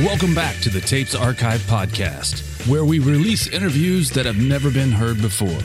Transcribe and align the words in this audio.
Welcome 0.00 0.34
back 0.34 0.58
to 0.58 0.68
the 0.68 0.82
Tapes 0.82 1.14
Archive 1.14 1.60
podcast, 1.62 2.68
where 2.68 2.84
we 2.84 2.98
release 2.98 3.46
interviews 3.48 4.10
that 4.10 4.26
have 4.26 4.36
never 4.36 4.70
been 4.70 4.92
heard 4.92 5.22
before. 5.22 5.58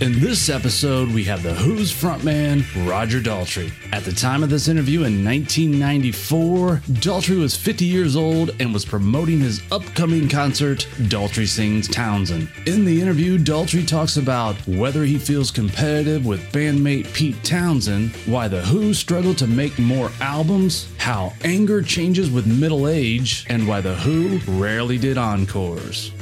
In 0.00 0.20
this 0.20 0.48
episode, 0.48 1.10
we 1.12 1.24
have 1.24 1.42
The 1.42 1.54
Who's 1.54 1.92
frontman, 1.92 2.62
Roger 2.88 3.18
Daltrey. 3.20 3.72
At 3.92 4.04
the 4.04 4.12
time 4.12 4.44
of 4.44 4.48
this 4.48 4.68
interview 4.68 5.02
in 5.02 5.24
1994, 5.24 6.76
Daltrey 7.00 7.40
was 7.40 7.56
50 7.56 7.84
years 7.84 8.14
old 8.14 8.52
and 8.60 8.72
was 8.72 8.84
promoting 8.84 9.40
his 9.40 9.60
upcoming 9.72 10.28
concert, 10.28 10.86
Daltrey 11.08 11.48
Sings 11.48 11.88
Townshend. 11.88 12.48
In 12.66 12.84
the 12.84 13.02
interview, 13.02 13.38
Daltrey 13.38 13.84
talks 13.88 14.18
about 14.18 14.54
whether 14.68 15.02
he 15.02 15.18
feels 15.18 15.50
competitive 15.50 16.24
with 16.24 16.52
bandmate 16.52 17.12
Pete 17.12 17.42
Townshend, 17.42 18.14
why 18.26 18.46
The 18.46 18.62
Who 18.62 18.94
struggle 18.94 19.34
to 19.34 19.48
make 19.48 19.80
more 19.80 20.12
albums, 20.20 20.86
how 20.98 21.32
anger 21.42 21.82
changes 21.82 22.30
with 22.30 22.46
middle 22.46 22.86
age, 22.86 23.46
and 23.48 23.66
why 23.66 23.80
The 23.80 23.96
Who 23.96 24.38
rarely 24.60 24.96
did 24.96 25.18
encores. 25.18 26.12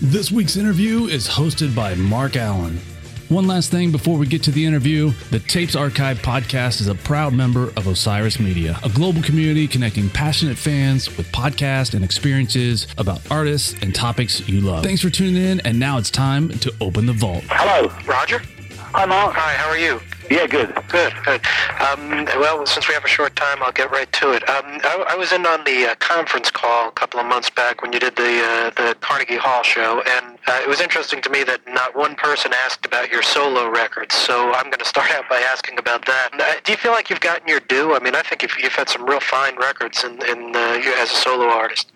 This 0.00 0.32
week's 0.32 0.56
interview 0.56 1.08
is 1.08 1.28
hosted 1.28 1.74
by 1.74 1.94
Mark 1.94 2.34
Allen. 2.34 2.80
One 3.28 3.46
last 3.46 3.70
thing 3.70 3.92
before 3.92 4.16
we 4.16 4.26
get 4.26 4.42
to 4.44 4.50
the 4.50 4.64
interview 4.64 5.12
the 5.30 5.38
Tapes 5.38 5.76
Archive 5.76 6.18
podcast 6.20 6.80
is 6.80 6.86
a 6.86 6.94
proud 6.94 7.34
member 7.34 7.64
of 7.76 7.86
Osiris 7.86 8.40
Media, 8.40 8.78
a 8.82 8.88
global 8.88 9.20
community 9.20 9.68
connecting 9.68 10.08
passionate 10.08 10.56
fans 10.56 11.14
with 11.14 11.30
podcasts 11.30 11.92
and 11.92 12.02
experiences 12.02 12.86
about 12.96 13.20
artists 13.30 13.74
and 13.82 13.94
topics 13.94 14.48
you 14.48 14.62
love. 14.62 14.82
Thanks 14.82 15.02
for 15.02 15.10
tuning 15.10 15.36
in, 15.36 15.60
and 15.66 15.78
now 15.78 15.98
it's 15.98 16.10
time 16.10 16.48
to 16.60 16.72
open 16.80 17.04
the 17.04 17.12
vault. 17.12 17.44
Hello. 17.48 17.92
Roger? 18.06 18.40
Hi, 18.78 19.04
Mark. 19.04 19.34
Hi, 19.34 19.52
how 19.52 19.68
are 19.68 19.78
you? 19.78 20.00
Yeah, 20.30 20.46
good. 20.46 20.74
Good, 20.88 21.14
good. 21.24 21.40
Um, 21.80 22.26
well, 22.38 22.66
since 22.66 22.86
we 22.86 22.92
have 22.92 23.04
a 23.04 23.08
short 23.08 23.34
time, 23.34 23.62
I'll 23.62 23.72
get 23.72 23.90
right 23.90 24.10
to 24.12 24.32
it. 24.32 24.46
Um, 24.46 24.78
I, 24.84 25.06
I 25.10 25.16
was 25.16 25.32
in 25.32 25.46
on 25.46 25.64
the 25.64 25.86
uh, 25.86 25.94
conference 26.00 26.50
call 26.50 26.88
a 26.88 26.92
couple 26.92 27.18
of 27.18 27.24
months 27.24 27.48
back 27.48 27.80
when 27.80 27.94
you 27.94 27.98
did 27.98 28.14
the 28.16 28.42
uh, 28.44 28.70
the 28.76 28.94
Carnegie 29.00 29.38
Hall 29.38 29.62
show, 29.62 30.02
and 30.06 30.38
uh, 30.46 30.60
it 30.62 30.68
was 30.68 30.82
interesting 30.82 31.22
to 31.22 31.30
me 31.30 31.44
that 31.44 31.60
not 31.66 31.96
one 31.96 32.14
person 32.14 32.52
asked 32.52 32.84
about 32.84 33.10
your 33.10 33.22
solo 33.22 33.70
records. 33.70 34.14
So 34.14 34.52
I'm 34.52 34.64
going 34.64 34.80
to 34.80 34.84
start 34.84 35.10
out 35.12 35.24
by 35.30 35.38
asking 35.38 35.78
about 35.78 36.04
that. 36.04 36.60
Do 36.62 36.72
you 36.72 36.78
feel 36.78 36.92
like 36.92 37.08
you've 37.08 37.20
gotten 37.20 37.48
your 37.48 37.60
due? 37.60 37.94
I 37.94 38.00
mean, 38.00 38.14
I 38.14 38.20
think 38.20 38.42
you've, 38.42 38.58
you've 38.60 38.74
had 38.74 38.90
some 38.90 39.06
real 39.06 39.20
fine 39.20 39.56
records 39.56 40.04
in, 40.04 40.22
in 40.28 40.54
uh, 40.54 40.80
as 40.98 41.10
a 41.10 41.14
solo 41.14 41.46
artist. 41.46 41.90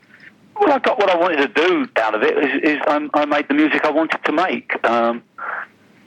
Well, 0.58 0.72
I 0.72 0.78
got 0.78 0.98
what 0.98 1.10
I 1.10 1.16
wanted 1.16 1.36
to 1.36 1.48
do 1.48 1.88
out 1.96 2.14
of 2.14 2.22
it. 2.22 2.38
Is, 2.38 2.62
is 2.62 2.78
I, 2.86 3.08
I 3.12 3.24
made 3.26 3.48
the 3.48 3.54
music 3.54 3.84
I 3.84 3.90
wanted 3.90 4.24
to 4.24 4.32
make. 4.32 4.72
Um, 4.86 5.22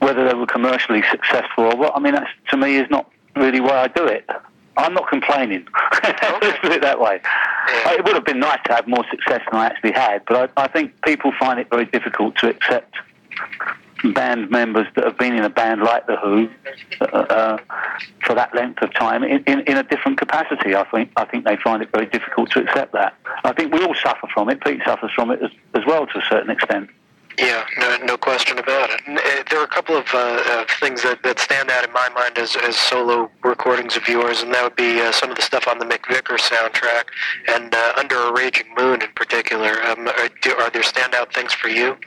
whether 0.06 0.28
they 0.28 0.36
were 0.36 0.46
commercially 0.46 1.02
successful 1.10 1.64
or 1.64 1.76
what, 1.76 1.96
I 1.96 2.00
mean, 2.00 2.14
that's 2.14 2.30
to 2.52 2.58
me 2.58 2.76
is 2.76 2.88
not 2.92 3.12
really 3.36 3.60
why 3.60 3.82
I 3.82 3.88
do 3.88 4.06
it. 4.06 4.30
I'm 4.78 4.94
not 4.94 5.10
complaining. 5.10 5.68
Let's 6.04 6.60
put 6.60 6.72
it 6.72 6.82
that 6.82 7.00
way. 7.00 7.22
Yeah. 7.24 7.94
It 7.94 8.06
would 8.06 8.14
have 8.14 8.26
been 8.26 8.40
nice 8.40 8.60
to 8.66 8.74
have 8.74 8.88
more 8.88 9.04
success 9.10 9.42
than 9.50 9.60
I 9.60 9.66
actually 9.66 9.94
had, 9.94 10.22
but 10.28 10.52
I, 10.56 10.66
I 10.66 10.68
think 10.68 10.94
people 11.04 11.32
find 11.40 11.60
it 11.60 11.70
very 11.72 11.86
difficult 11.86 12.36
to 12.38 12.50
accept 12.50 12.94
band 14.14 14.52
members 14.52 14.86
that 14.96 15.06
have 15.06 15.18
been 15.18 15.34
in 15.34 15.44
a 15.44 15.50
band 15.50 15.82
like 15.82 16.06
The 16.06 16.18
Who 16.18 16.50
uh, 17.02 17.06
uh, 17.06 17.58
for 18.24 18.36
that 18.36 18.54
length 18.54 18.84
of 18.84 18.94
time 18.94 19.24
in, 19.24 19.44
in, 19.46 19.62
in 19.62 19.78
a 19.78 19.84
different 19.84 20.20
capacity. 20.20 20.76
I 20.76 20.84
think 20.84 21.12
I 21.16 21.26
think 21.26 21.46
they 21.46 21.58
find 21.58 21.82
it 21.82 21.90
very 21.92 22.06
difficult 22.06 22.52
to 22.52 22.60
accept 22.60 22.94
that. 22.94 23.16
I 23.44 23.54
think 23.54 23.74
we 23.74 23.84
all 23.84 23.96
suffer 23.96 24.28
from 24.32 24.50
it. 24.50 24.64
Pete 24.64 24.82
suffers 24.86 25.12
from 25.16 25.32
it 25.32 25.42
as, 25.42 25.50
as 25.74 25.84
well 25.88 26.06
to 26.06 26.20
a 26.20 26.24
certain 26.30 26.52
extent. 26.52 26.90
Yeah, 27.38 27.66
no, 27.80 27.98
no 28.06 28.18
question 28.18 28.58
about 28.60 28.90
it. 28.92 29.02
Uh, 29.08 29.44
there 29.50 29.60
are 29.60 29.66
a 29.66 29.68
couple 29.68 29.98
of 29.98 30.06
uh, 30.14 30.18
uh, 30.18 30.66
things 30.80 31.04
that, 31.04 31.22
that 31.24 31.38
stand 31.40 31.70
out 31.70 31.86
in 31.86 31.92
my 31.92 32.08
mind 32.16 32.38
as, 32.38 32.56
as 32.56 32.78
solo 32.78 33.30
recordings 33.44 33.98
of 33.98 34.08
yours, 34.08 34.42
and 34.42 34.54
that 34.54 34.64
would 34.64 34.76
be 34.78 35.02
uh, 35.02 35.12
some 35.12 35.30
of 35.32 35.36
the 35.36 35.42
stuff 35.42 35.68
on 35.68 35.78
the 35.80 35.86
McVicar 35.86 36.40
soundtrack 36.40 37.04
and 37.54 37.76
uh, 37.76 37.94
Under 37.98 38.16
a 38.16 38.32
Raging 38.34 38.68
Moon 38.78 39.02
in 39.02 39.10
particular. 39.16 39.82
Um, 39.84 40.08
are, 40.08 40.30
do, 40.42 40.52
are 40.56 40.70
there 40.70 40.82
standout 40.82 41.34
things 41.34 41.52
for 41.54 41.68
you? 41.68 41.98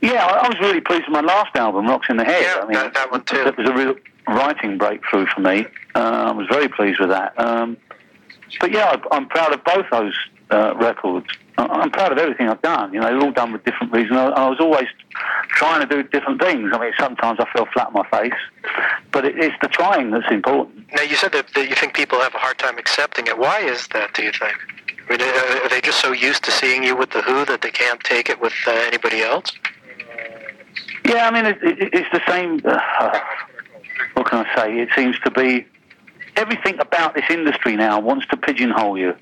Yeah, 0.00 0.24
I, 0.26 0.46
I 0.46 0.48
was 0.48 0.58
really 0.60 0.80
pleased 0.80 1.04
with 1.08 1.12
my 1.12 1.20
last 1.22 1.56
album, 1.56 1.86
Rocks 1.88 2.06
in 2.08 2.16
the 2.16 2.24
Head. 2.24 2.42
Yeah, 2.42 2.60
I 2.62 2.66
mean, 2.66 2.72
that- 2.74 2.94
that 2.94 3.10
one 3.10 3.24
too. 3.24 3.42
That 3.44 3.56
was 3.58 3.68
a 3.68 3.72
real 3.74 3.94
writing 4.28 4.78
breakthrough 4.78 5.26
for 5.26 5.40
me. 5.40 5.66
Uh, 5.96 6.26
I 6.28 6.30
was 6.32 6.46
very 6.50 6.68
pleased 6.68 7.00
with 7.00 7.08
that. 7.08 7.32
Um, 7.40 7.76
but 8.60 8.70
yeah, 8.72 8.94
I'm 9.10 9.26
proud 9.28 9.52
of 9.52 9.64
both 9.64 9.86
those 9.90 10.14
uh, 10.50 10.74
records. 10.76 11.26
I'm 11.58 11.90
proud 11.90 12.12
of 12.12 12.18
everything 12.18 12.48
I've 12.48 12.62
done. 12.62 12.94
You 12.94 13.00
know, 13.00 13.06
they're 13.06 13.20
all 13.20 13.32
done 13.32 13.52
with 13.52 13.64
different 13.64 13.92
reasons. 13.92 14.16
I, 14.16 14.26
I 14.28 14.48
was 14.48 14.60
always 14.60 14.86
trying 15.48 15.86
to 15.86 15.86
do 15.86 16.08
different 16.08 16.40
things. 16.40 16.70
I 16.72 16.78
mean, 16.78 16.92
sometimes 16.98 17.40
I 17.40 17.46
fell 17.52 17.66
flat 17.72 17.88
on 17.88 17.94
my 17.94 18.08
face, 18.10 18.38
but 19.10 19.24
it, 19.24 19.36
it's 19.38 19.56
the 19.60 19.68
trying 19.68 20.10
that's 20.12 20.30
important. 20.30 20.86
Now, 20.94 21.02
you 21.02 21.16
said 21.16 21.32
that, 21.32 21.52
that 21.54 21.68
you 21.68 21.74
think 21.74 21.94
people 21.94 22.20
have 22.20 22.34
a 22.34 22.38
hard 22.38 22.58
time 22.58 22.78
accepting 22.78 23.26
it. 23.26 23.36
Why 23.36 23.60
is 23.60 23.88
that, 23.88 24.14
do 24.14 24.22
you 24.22 24.30
think? 24.30 24.56
I 25.08 25.16
mean, 25.16 25.20
are 25.64 25.68
they 25.68 25.80
just 25.80 26.00
so 26.00 26.12
used 26.12 26.44
to 26.44 26.50
seeing 26.50 26.84
you 26.84 26.94
with 26.94 27.10
The 27.10 27.22
Who 27.22 27.44
that 27.46 27.62
they 27.62 27.70
can't 27.70 28.00
take 28.04 28.28
it 28.28 28.40
with 28.40 28.52
uh, 28.66 28.70
anybody 28.70 29.22
else? 29.22 29.52
Yeah, 31.06 31.26
I 31.26 31.30
mean, 31.30 31.46
it, 31.46 31.58
it, 31.62 31.94
it's 31.94 32.10
the 32.12 32.20
same. 32.28 32.60
Uh, 32.64 33.18
what 34.14 34.26
can 34.26 34.46
I 34.46 34.54
say? 34.54 34.78
It 34.78 34.90
seems 34.94 35.18
to 35.20 35.30
be 35.30 35.66
everything 36.38 36.78
about 36.78 37.14
this 37.14 37.24
industry 37.28 37.76
now 37.76 38.00
wants 38.00 38.26
to 38.28 38.36
pigeonhole 38.36 38.96
you, 38.96 39.14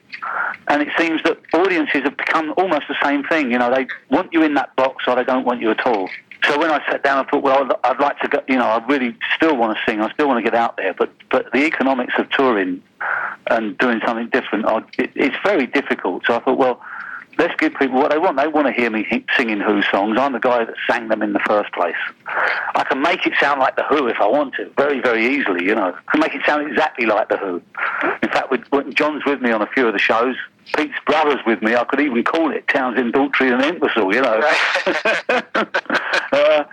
and 0.69 0.83
it 0.83 0.89
seems 0.99 1.23
that 1.25 1.39
audiences 1.55 2.03
have 2.03 2.17
become 2.17 2.55
almost 2.57 2.83
the 2.89 2.97
same 3.03 3.25
thing. 3.25 3.51
You 3.51 3.59
know, 3.59 3.75
they 3.75 3.87
want 4.11 4.33
you 4.33 4.43
in 4.43 4.55
that 4.55 4.77
box 4.77 5.05
or 5.09 5.17
they 5.17 5.25
don't 5.25 5.45
want 5.45 5.61
you 5.61 5.71
at 5.71 5.85
all. 5.87 6.09
So 6.45 6.59
when 6.59 6.71
I 6.71 6.85
sat 6.87 7.03
down, 7.03 7.25
I 7.25 7.29
thought, 7.29 7.43
well, 7.43 7.69
I'd 7.83 7.99
like 7.99 8.21
to 8.21 8.29
go. 8.29 8.41
You 8.47 8.57
know, 8.57 8.67
I 8.67 8.85
really 8.87 9.17
still 9.35 9.57
want 9.57 9.77
to 9.77 9.91
sing. 9.91 10.01
I 10.01 10.13
still 10.13 10.29
want 10.29 10.45
to 10.45 10.49
get 10.49 10.55
out 10.55 10.77
there, 10.77 10.95
but 10.95 11.11
but 11.31 11.51
the 11.53 11.65
economics 11.65 12.15
of 12.19 12.31
touring 12.31 12.83
and 13.51 13.77
doing 13.79 14.01
something 14.05 14.29
different, 14.29 14.65
are, 14.67 14.85
it, 14.99 15.11
it's 15.15 15.37
very 15.45 15.67
difficult. 15.67 16.25
So 16.27 16.35
I 16.35 16.41
thought, 16.41 16.59
well 16.59 16.81
let's 17.39 17.55
give 17.57 17.75
people 17.75 17.97
what 17.97 18.11
they 18.11 18.19
want. 18.19 18.37
They 18.37 18.49
want 18.49 18.67
to 18.67 18.73
hear 18.73 18.91
me 18.91 19.07
singing 19.37 19.61
Who 19.61 19.83
songs. 19.83 20.17
I'm 20.19 20.33
the 20.33 20.39
guy 20.39 20.65
that 20.65 20.75
sang 20.89 21.09
them 21.09 21.23
in 21.23 21.33
the 21.33 21.41
first 21.41 21.73
place. 21.73 21.97
I 22.27 22.85
can 22.89 23.03
make 23.03 23.27
it 23.27 23.35
sound 23.41 23.61
like 23.61 23.77
the 23.77 23.85
Who 23.85 24.09
if 24.09 24.21
I 24.21 24.27
want 24.27 24.55
to, 24.55 24.71
very, 24.77 25.01
very 25.01 25.27
easily. 25.27 25.65
You 25.65 25.75
know, 25.75 25.95
I 25.95 26.11
can 26.11 26.21
make 26.21 26.35
it 26.35 26.43
sound 26.47 26.67
exactly 26.69 27.07
like 27.07 27.29
the 27.29 27.37
Who. 27.37 27.63
In 28.23 28.29
fact, 28.29 28.51
when 28.71 28.93
John's 28.95 29.25
with 29.25 29.41
me 29.41 29.51
on 29.53 29.63
a 29.63 29.67
few 29.67 29.87
of 29.87 29.93
the 29.93 29.99
shows. 29.99 30.37
Pete's 30.77 30.99
brother's 31.07 31.39
with 31.47 31.63
me. 31.63 31.77
I 31.77 31.85
could 31.85 32.01
even 32.01 32.25
call 32.25 32.51
it 32.51 32.67
Townshend, 32.67 33.13
Daltrey, 33.15 33.53
and 33.53 33.63
Imbecile. 33.63 34.13
You 34.13 34.21
know, 34.21 34.43
uh, 36.33 36.65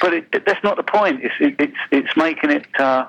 but 0.00 0.14
it, 0.14 0.26
it, 0.32 0.44
that's 0.44 0.64
not 0.64 0.76
the 0.76 0.82
point. 0.82 1.22
It's 1.22 1.34
it, 1.38 1.54
it's 1.60 1.76
it's 1.92 2.16
making 2.16 2.50
it. 2.50 2.66
Uh, 2.76 3.06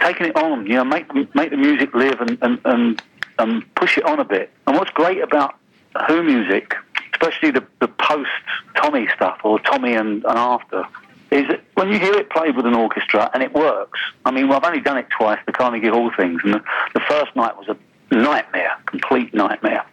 taking 0.00 0.26
it 0.26 0.36
on, 0.36 0.66
you 0.66 0.74
know, 0.74 0.84
make 0.84 1.06
the, 1.08 1.28
make 1.34 1.50
the 1.50 1.58
music 1.58 1.94
live 1.94 2.20
and, 2.22 2.38
and, 2.40 2.58
and, 2.64 3.02
and 3.38 3.74
push 3.74 3.98
it 3.98 4.04
on 4.04 4.18
a 4.18 4.24
bit. 4.24 4.50
And 4.66 4.76
what's 4.76 4.90
great 4.92 5.22
about 5.22 5.59
Who 6.06 6.22
music, 6.22 6.74
especially 7.12 7.50
the, 7.50 7.64
the 7.80 7.88
post 7.88 8.30
Tommy 8.76 9.08
stuff 9.14 9.40
or 9.44 9.58
Tommy 9.58 9.94
and, 9.94 10.24
and 10.24 10.38
after, 10.38 10.84
is 11.30 11.46
that 11.48 11.62
when 11.74 11.88
you 11.92 11.98
hear 11.98 12.14
it 12.14 12.30
played 12.30 12.56
with 12.56 12.66
an 12.66 12.74
orchestra 12.74 13.30
and 13.34 13.42
it 13.42 13.52
works. 13.52 14.00
I 14.24 14.30
mean, 14.30 14.48
well, 14.48 14.58
I've 14.58 14.64
only 14.64 14.80
done 14.80 14.98
it 14.98 15.06
twice, 15.10 15.38
the 15.46 15.52
Carnegie 15.52 15.88
Hall 15.88 16.10
things, 16.16 16.40
and 16.44 16.54
the, 16.54 16.62
the 16.94 17.00
first 17.00 17.34
night 17.36 17.56
was 17.56 17.68
a 17.68 17.76
nightmare, 18.14 18.72
complete 18.86 19.32
nightmare. 19.32 19.84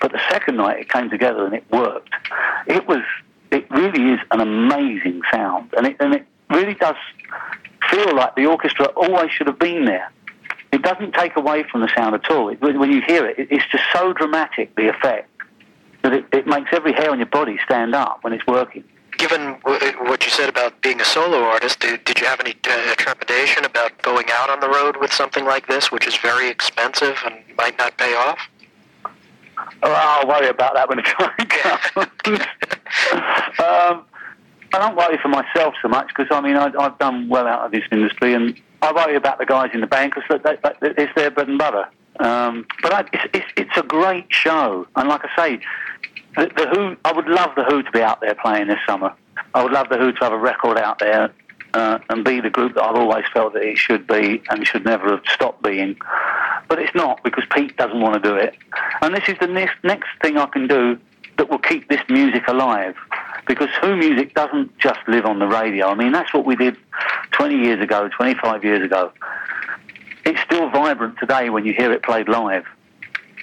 But 0.00 0.12
the 0.12 0.20
second 0.30 0.56
night 0.56 0.80
it 0.80 0.88
came 0.88 1.10
together 1.10 1.44
and 1.44 1.54
it 1.54 1.64
worked. 1.70 2.10
It 2.66 2.86
was, 2.86 3.02
it 3.50 3.70
really 3.70 4.12
is 4.12 4.20
an 4.30 4.40
amazing 4.40 5.22
sound, 5.32 5.72
and 5.76 5.86
it 5.86 5.96
and 6.00 6.14
it 6.14 6.26
really 6.50 6.74
does 6.74 6.96
feel 7.90 8.14
like 8.14 8.34
the 8.34 8.46
orchestra 8.46 8.86
always 8.96 9.30
should 9.30 9.46
have 9.46 9.58
been 9.58 9.84
there. 9.84 10.10
It 10.72 10.82
doesn't 10.82 11.12
take 11.14 11.36
away 11.36 11.64
from 11.70 11.80
the 11.80 11.90
sound 11.94 12.14
at 12.14 12.30
all. 12.30 12.48
It, 12.48 12.60
when 12.60 12.90
you 12.90 13.00
hear 13.06 13.26
it, 13.26 13.36
it's 13.38 13.66
just 13.70 13.84
so 13.92 14.12
dramatic, 14.12 14.74
the 14.74 14.88
effect, 14.88 15.30
it, 16.46 16.50
makes 16.50 16.70
every 16.72 16.92
hair 16.92 17.10
on 17.10 17.18
your 17.18 17.26
body 17.26 17.58
stand 17.64 17.94
up 17.94 18.22
when 18.22 18.32
it's 18.32 18.46
working. 18.46 18.84
Given 19.18 19.52
what 19.62 20.24
you 20.24 20.30
said 20.30 20.48
about 20.48 20.82
being 20.82 21.00
a 21.00 21.04
solo 21.04 21.42
artist, 21.42 21.80
did, 21.80 22.04
did 22.04 22.20
you 22.20 22.26
have 22.26 22.38
any 22.40 22.54
uh, 22.68 22.94
trepidation 22.96 23.64
about 23.64 24.00
going 24.02 24.26
out 24.30 24.50
on 24.50 24.60
the 24.60 24.68
road 24.68 24.98
with 24.98 25.12
something 25.12 25.44
like 25.44 25.66
this, 25.68 25.90
which 25.90 26.06
is 26.06 26.16
very 26.16 26.48
expensive 26.48 27.16
and 27.24 27.36
might 27.56 27.78
not 27.78 27.96
pay 27.96 28.14
off? 28.14 28.38
Oh, 29.82 29.92
I'll 29.92 30.28
worry 30.28 30.48
about 30.48 30.74
that 30.74 30.88
when 30.88 30.98
the 30.98 31.02
time 31.02 31.46
comes. 31.48 32.40
um, 33.60 34.04
I 34.72 34.78
don't 34.78 34.96
worry 34.96 35.18
for 35.22 35.28
myself 35.28 35.74
so 35.80 35.88
much 35.88 36.08
because 36.08 36.26
I 36.30 36.40
mean 36.40 36.56
I, 36.56 36.70
I've 36.78 36.98
done 36.98 37.28
well 37.28 37.46
out 37.46 37.64
of 37.64 37.72
this 37.72 37.84
industry, 37.90 38.34
and 38.34 38.60
I 38.82 38.92
worry 38.92 39.16
about 39.16 39.38
the 39.38 39.46
guys 39.46 39.70
in 39.72 39.80
the 39.80 39.86
band 39.86 40.12
because 40.14 40.40
it's 40.82 41.12
their 41.14 41.30
bread 41.30 41.48
and 41.48 41.58
butter. 41.58 41.88
Um, 42.20 42.66
but 42.82 42.92
I, 42.92 43.00
it's, 43.12 43.24
it's 43.34 43.46
it's 43.56 43.76
a 43.76 43.82
great 43.82 44.26
show, 44.28 44.86
and 44.96 45.08
like 45.08 45.22
I 45.24 45.36
say, 45.36 45.60
the, 46.36 46.68
Who. 46.72 46.96
I 47.04 47.12
would 47.12 47.28
love 47.28 47.50
the 47.56 47.64
Who 47.64 47.82
to 47.82 47.90
be 47.90 48.02
out 48.02 48.20
there 48.20 48.34
playing 48.34 48.68
this 48.68 48.78
summer. 48.86 49.12
I 49.54 49.62
would 49.62 49.72
love 49.72 49.88
the 49.88 49.98
Who 49.98 50.12
to 50.12 50.18
have 50.20 50.32
a 50.32 50.38
record 50.38 50.78
out 50.78 50.98
there 50.98 51.32
uh, 51.74 51.98
and 52.08 52.24
be 52.24 52.40
the 52.40 52.50
group 52.50 52.74
that 52.74 52.82
I've 52.82 52.96
always 52.96 53.24
felt 53.32 53.52
that 53.54 53.62
it 53.62 53.78
should 53.78 54.06
be 54.06 54.42
and 54.50 54.66
should 54.66 54.84
never 54.84 55.10
have 55.10 55.22
stopped 55.26 55.62
being. 55.62 55.96
But 56.68 56.78
it's 56.78 56.94
not 56.94 57.22
because 57.22 57.44
Pete 57.50 57.76
doesn't 57.76 58.00
want 58.00 58.22
to 58.22 58.28
do 58.28 58.36
it. 58.36 58.54
And 59.02 59.14
this 59.14 59.28
is 59.28 59.36
the 59.40 59.46
next, 59.46 59.76
next 59.84 60.08
thing 60.22 60.36
I 60.36 60.46
can 60.46 60.66
do 60.66 60.98
that 61.38 61.50
will 61.50 61.58
keep 61.58 61.88
this 61.88 62.00
music 62.08 62.48
alive. 62.48 62.96
Because 63.46 63.68
Who 63.82 63.96
music 63.96 64.34
doesn't 64.34 64.76
just 64.78 65.00
live 65.06 65.24
on 65.26 65.38
the 65.38 65.46
radio. 65.46 65.88
I 65.88 65.94
mean, 65.94 66.12
that's 66.12 66.32
what 66.34 66.44
we 66.44 66.56
did 66.56 66.76
20 67.32 67.56
years 67.56 67.82
ago, 67.82 68.08
25 68.08 68.64
years 68.64 68.84
ago. 68.84 69.12
It's 70.24 70.40
still 70.40 70.68
vibrant 70.70 71.18
today 71.18 71.50
when 71.50 71.64
you 71.64 71.72
hear 71.72 71.92
it 71.92 72.02
played 72.02 72.28
live. 72.28 72.64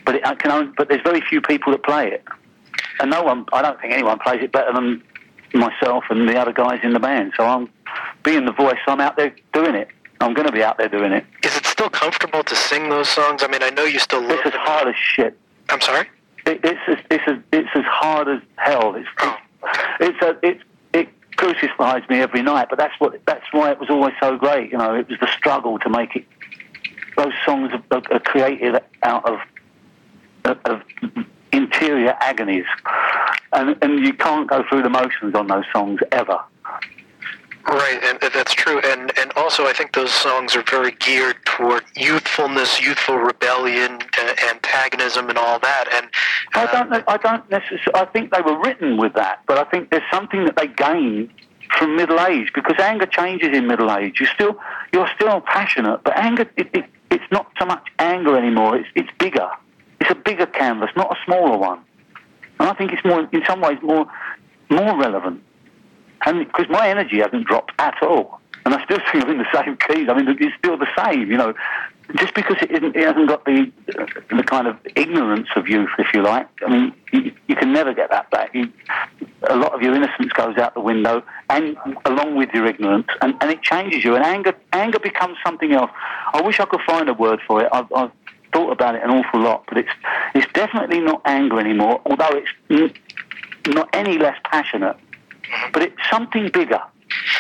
but 0.06 0.16
it 0.16 0.24
can 0.40 0.52
only, 0.52 0.72
but 0.76 0.90
there's 0.90 1.02
very 1.02 1.22
few 1.22 1.40
people 1.42 1.72
that 1.72 1.84
play 1.84 2.12
it, 2.12 2.26
and 3.00 3.12
no 3.12 3.24
one. 3.24 3.46
I 3.54 3.62
don't 3.62 3.80
think 3.80 3.94
anyone 3.94 4.20
plays 4.20 4.44
it 4.44 4.52
better 4.52 4.74
than 4.74 5.04
myself 5.54 6.06
and 6.10 6.28
the 6.28 6.38
other 6.38 6.54
guys 6.54 6.80
in 6.84 6.94
the 6.94 7.00
band. 7.00 7.34
So 7.38 7.46
I'm 7.46 7.70
being 8.24 8.46
the 8.46 8.52
voice. 8.52 8.80
I'm 8.88 9.00
out 9.00 9.18
there 9.18 9.36
doing 9.54 9.76
it. 9.76 9.90
I'm 10.20 10.34
going 10.34 10.48
to 10.48 10.54
be 10.54 10.64
out 10.64 10.78
there 10.78 10.88
doing 10.88 11.12
it. 11.12 11.26
Is 11.44 11.56
it 11.58 11.66
still 11.66 11.90
comfortable 11.90 12.44
to 12.44 12.56
sing 12.56 12.90
those 12.90 13.10
songs? 13.10 13.44
I 13.44 13.48
mean, 13.48 13.62
I 13.62 13.70
know 13.72 13.84
you 13.84 14.00
still 14.00 14.22
love 14.22 14.32
It's 14.32 14.48
as 14.48 14.54
hard 14.54 14.88
as 14.88 14.96
shit. 14.96 15.38
I'm 15.70 15.82
sorry. 15.82 16.08
It, 16.46 16.62
it's 16.64 16.80
as, 16.88 16.98
it's 17.10 17.24
as 17.28 17.38
it's 17.52 17.70
as 17.76 17.86
hard 17.86 18.28
as 18.28 18.42
hell. 18.56 18.96
It's 18.96 19.08
Oh, 19.20 19.38
it's 20.00 20.22
a, 20.22 20.38
it 20.46 20.60
it 20.94 21.10
crucifies 21.38 22.08
me 22.10 22.20
every 22.20 22.42
night. 22.42 22.68
But 22.70 22.80
that's 22.80 22.94
what 23.00 23.20
that's 23.26 23.46
why 23.52 23.72
it 23.72 23.80
was 23.80 23.90
always 23.90 24.14
so 24.22 24.38
great. 24.38 24.72
You 24.72 24.78
know, 24.78 24.96
it 24.96 25.08
was 25.10 25.20
the 25.20 25.28
struggle 25.28 25.80
to 25.80 25.90
make 25.90 26.16
it. 26.16 26.26
Those 27.16 27.34
songs 27.46 27.72
are, 27.74 27.98
are, 27.98 28.04
are 28.12 28.20
created 28.20 28.76
out 29.04 29.26
of 29.26 29.40
of 30.66 30.82
interior 31.54 32.16
agonies, 32.20 32.66
and 33.54 33.78
and 33.82 34.06
you 34.06 34.14
can't 34.14 34.50
go 34.50 34.64
through 34.68 34.84
the 34.84 34.90
motions 34.90 35.36
on 35.36 35.48
those 35.48 35.66
songs 35.72 36.00
ever. 36.12 36.40
Right, 37.66 38.04
and 38.04 38.20
that's 38.34 38.54
true. 38.54 38.80
And 38.80 39.18
and 39.18 39.32
also, 39.38 39.66
I 39.66 39.74
think 39.74 39.94
those 39.94 40.12
songs 40.12 40.54
are 40.56 40.64
very 40.64 40.92
geared 40.92 41.38
toward 41.46 41.84
youthfulness, 41.96 42.82
youthful 42.82 43.18
rebellion, 43.18 44.00
uh, 44.20 44.36
antagonism, 44.50 45.30
and 45.30 45.38
all 45.38 45.60
that. 45.60 45.86
And 45.94 46.08
I 46.56 46.66
uh, 46.66 46.84
don't. 46.84 47.04
I 47.08 47.18
don't 47.18 47.50
necessarily. 47.50 47.96
I 47.96 48.06
think 48.06 48.34
they 48.34 48.42
were 48.42 48.60
written 48.60 48.98
with 48.98 49.14
that, 49.14 49.44
but 49.48 49.58
I 49.58 49.64
think 49.64 49.92
there's 49.92 50.04
something 50.12 50.44
that 50.44 50.58
they 50.58 50.68
gain 50.68 51.32
from 51.78 51.96
middle 51.96 52.20
age 52.20 52.52
because 52.54 52.76
anger 52.80 53.06
changes 53.06 53.56
in 53.56 53.66
middle 53.66 53.92
age. 53.92 54.20
You 54.20 54.26
still, 54.26 54.60
you're 54.92 55.10
still 55.16 55.40
passionate, 55.40 56.04
but 56.04 56.18
anger, 56.18 56.46
it, 56.58 56.70
it, 56.74 56.86
it's 57.12 57.32
not 57.32 57.50
so 57.58 57.66
much 57.66 57.88
anger 57.98 58.38
anymore. 58.38 58.76
It's 58.76 58.90
it's 58.96 59.10
bigger. 59.20 59.50
It's 60.04 60.12
a 60.12 60.16
bigger 60.16 60.46
canvas, 60.46 60.90
not 60.98 61.16
a 61.16 61.20
smaller 61.24 61.58
one. 61.58 61.80
And 62.60 62.68
I 62.68 62.74
think 62.74 62.92
it's 62.92 63.06
more, 63.06 63.26
in 63.32 63.46
some 63.46 63.62
ways, 63.62 63.78
more 63.82 64.06
more 64.70 65.00
relevant. 65.00 65.42
And 66.26 66.46
because 66.46 66.66
my 66.70 66.90
energy 66.90 67.20
hasn't 67.20 67.48
dropped 67.48 67.72
at 67.80 67.96
all, 68.04 68.42
and 68.66 68.76
I 68.76 68.84
still 68.84 68.98
sing 69.14 69.22
in 69.30 69.38
the 69.38 69.48
same 69.54 69.78
keys. 69.78 70.10
I 70.10 70.14
mean, 70.14 70.28
it's 70.42 70.56
still 70.58 70.78
the 70.78 70.90
same, 70.98 71.32
you 71.32 71.38
know. 71.38 71.54
Just 72.18 72.34
because 72.34 72.58
it, 72.62 72.70
isn't, 72.70 72.98
it 72.98 73.08
hasn't 73.08 73.30
got 73.30 73.46
the 73.46 73.72
the 74.30 74.44
kind 74.44 74.68
of 74.68 74.78
ignorance 74.98 75.48
of 75.56 75.70
youth, 75.70 75.90
if 75.98 76.14
you 76.14 76.22
like. 76.22 76.50
I 76.66 76.70
mean, 76.70 76.94
you, 77.14 77.32
you 77.48 77.56
can 77.56 77.72
never 77.72 77.94
get 77.94 78.10
that 78.10 78.30
back. 78.30 78.54
You, 78.54 78.74
a 79.50 79.56
lot 79.56 79.74
of 79.74 79.82
your 79.82 79.96
innocence 79.96 80.34
goes 80.34 80.58
out 80.58 80.74
the 80.74 80.82
window, 80.82 81.24
and 81.50 81.78
along 82.04 82.36
with 82.36 82.50
your 82.54 82.66
ignorance, 82.66 83.08
and, 83.22 83.36
and 83.40 83.50
it 83.50 83.62
changes 83.62 84.04
you. 84.04 84.16
And 84.16 84.26
anger 84.26 84.54
anger 84.74 85.00
becomes 85.00 85.38
something 85.46 85.72
else. 85.72 85.92
I 86.34 86.42
wish 86.42 86.60
I 86.60 86.66
could 86.66 86.82
find 86.82 87.08
a 87.08 87.14
word 87.14 87.40
for 87.48 87.64
it. 87.64 87.70
I've, 87.72 87.90
I've 87.94 88.12
thought 88.54 88.72
about 88.72 88.96
it 88.96 89.04
an 89.04 89.10
awful 89.10 89.42
lot, 89.42 89.64
but 89.68 89.78
it's 89.78 89.90
it's 90.36 90.52
definitely 90.54 91.00
not 91.00 91.22
anger 91.26 91.60
anymore. 91.60 92.02
Although 92.06 92.42
it's 92.70 93.00
not 93.68 93.90
any 93.94 94.18
less 94.18 94.38
passionate, 94.46 94.98
but 95.72 95.82
it's 95.82 95.98
something 96.10 96.50
bigger. 96.50 96.82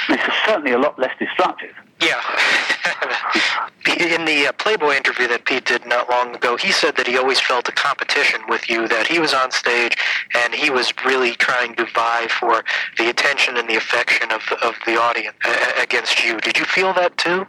It's 0.09 0.23
certainly 0.45 0.71
a 0.71 0.77
lot 0.77 0.99
less 0.99 1.17
destructive. 1.19 1.73
Yeah. 2.01 2.21
In 3.85 4.25
the 4.25 4.47
uh, 4.47 4.51
Playboy 4.53 4.95
interview 4.95 5.27
that 5.27 5.45
Pete 5.45 5.65
did 5.65 5.85
not 5.85 6.09
long 6.09 6.35
ago, 6.35 6.57
he 6.57 6.71
said 6.71 6.95
that 6.97 7.07
he 7.07 7.17
always 7.17 7.39
felt 7.39 7.69
a 7.69 7.71
competition 7.71 8.41
with 8.47 8.69
you, 8.69 8.87
that 8.87 9.07
he 9.07 9.19
was 9.19 9.33
on 9.33 9.51
stage 9.51 9.97
and 10.35 10.53
he 10.53 10.69
was 10.69 10.93
really 11.05 11.35
trying 11.35 11.75
to 11.75 11.85
vie 11.93 12.27
for 12.27 12.63
the 12.97 13.09
attention 13.09 13.57
and 13.57 13.69
the 13.69 13.75
affection 13.75 14.31
of, 14.31 14.41
of 14.61 14.75
the 14.85 14.99
audience 14.99 15.35
uh, 15.45 15.71
against 15.81 16.23
you. 16.23 16.39
Did 16.39 16.57
you 16.57 16.65
feel 16.65 16.93
that 16.93 17.17
too? 17.17 17.45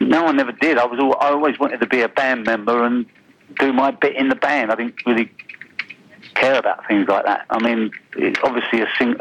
No, 0.00 0.26
I 0.26 0.32
never 0.32 0.52
did. 0.52 0.78
I 0.78 0.86
was 0.86 1.00
all, 1.00 1.16
I 1.20 1.30
always 1.30 1.58
wanted 1.58 1.80
to 1.80 1.86
be 1.86 2.00
a 2.02 2.08
band 2.08 2.44
member 2.44 2.84
and 2.84 3.06
do 3.58 3.72
my 3.72 3.90
bit 3.90 4.16
in 4.16 4.28
the 4.28 4.34
band. 4.34 4.70
I 4.70 4.76
didn't 4.76 4.94
really 5.06 5.30
care 6.34 6.58
about 6.58 6.86
things 6.86 7.08
like 7.08 7.24
that. 7.24 7.46
I 7.50 7.62
mean, 7.62 7.90
it's 8.16 8.38
obviously 8.42 8.80
a 8.80 8.88
sing, 8.98 9.14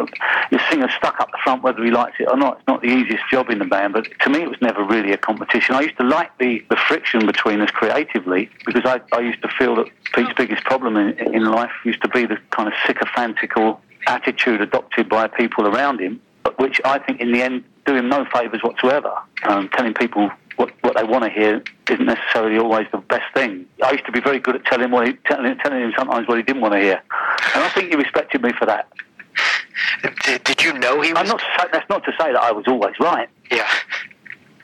the 0.51 0.61
singer 0.69 0.89
stuck 0.97 1.19
up 1.19 1.31
the 1.31 1.37
front 1.43 1.63
whether 1.63 1.83
he 1.83 1.91
likes 1.91 2.15
it 2.19 2.27
or 2.27 2.37
not. 2.37 2.59
It's 2.59 2.67
not 2.67 2.81
the 2.81 2.87
easiest 2.87 3.23
job 3.29 3.49
in 3.49 3.59
the 3.59 3.65
band, 3.65 3.93
but 3.93 4.07
to 4.21 4.29
me 4.29 4.41
it 4.41 4.49
was 4.49 4.61
never 4.61 4.83
really 4.83 5.11
a 5.11 5.17
competition. 5.17 5.75
I 5.75 5.81
used 5.81 5.97
to 5.97 6.03
like 6.03 6.37
the, 6.37 6.63
the 6.69 6.75
friction 6.75 7.25
between 7.25 7.61
us 7.61 7.71
creatively 7.71 8.49
because 8.65 8.83
I, 8.85 9.01
I 9.15 9.19
used 9.21 9.41
to 9.41 9.49
feel 9.49 9.75
that 9.75 9.87
Pete's 10.13 10.33
biggest 10.35 10.63
problem 10.63 10.97
in, 10.97 11.17
in 11.33 11.45
life 11.45 11.71
used 11.85 12.01
to 12.03 12.09
be 12.09 12.25
the 12.25 12.37
kind 12.51 12.67
of 12.67 12.73
sycophantical 12.85 13.81
attitude 14.07 14.61
adopted 14.61 15.09
by 15.09 15.27
people 15.27 15.67
around 15.67 15.99
him, 15.99 16.19
which 16.57 16.81
I 16.85 16.99
think 16.99 17.19
in 17.19 17.31
the 17.31 17.41
end 17.41 17.63
do 17.85 17.95
him 17.95 18.09
no 18.09 18.25
favours 18.33 18.61
whatsoever. 18.63 19.13
Um, 19.43 19.69
telling 19.69 19.93
people 19.93 20.29
what, 20.57 20.71
what 20.81 20.95
they 20.95 21.03
want 21.03 21.23
to 21.23 21.29
hear 21.29 21.63
isn't 21.89 22.05
necessarily 22.05 22.57
always 22.57 22.87
the 22.91 22.97
best 22.97 23.33
thing. 23.33 23.65
I 23.83 23.91
used 23.91 24.05
to 24.05 24.11
be 24.11 24.21
very 24.21 24.39
good 24.39 24.55
at 24.55 24.65
telling 24.65 24.91
what 24.91 25.07
he, 25.07 25.13
telling, 25.25 25.57
telling 25.57 25.81
him 25.81 25.93
sometimes 25.97 26.27
what 26.27 26.37
he 26.37 26.43
didn't 26.43 26.61
want 26.61 26.73
to 26.73 26.79
hear, 26.79 27.01
and 27.55 27.63
I 27.63 27.69
think 27.69 27.89
he 27.89 27.95
respected 27.95 28.41
me 28.41 28.51
for 28.57 28.65
that. 28.65 28.87
Did, 30.25 30.43
did 30.43 30.63
you 30.63 30.73
know 30.73 31.01
he 31.01 31.13
was? 31.13 31.21
I'm 31.21 31.27
not. 31.27 31.41
Say, 31.41 31.67
that's 31.71 31.87
not 31.89 32.03
to 32.03 32.11
say 32.11 32.31
that 32.33 32.41
I 32.41 32.51
was 32.51 32.65
always 32.67 32.95
right, 32.99 33.29
yeah. 33.51 33.69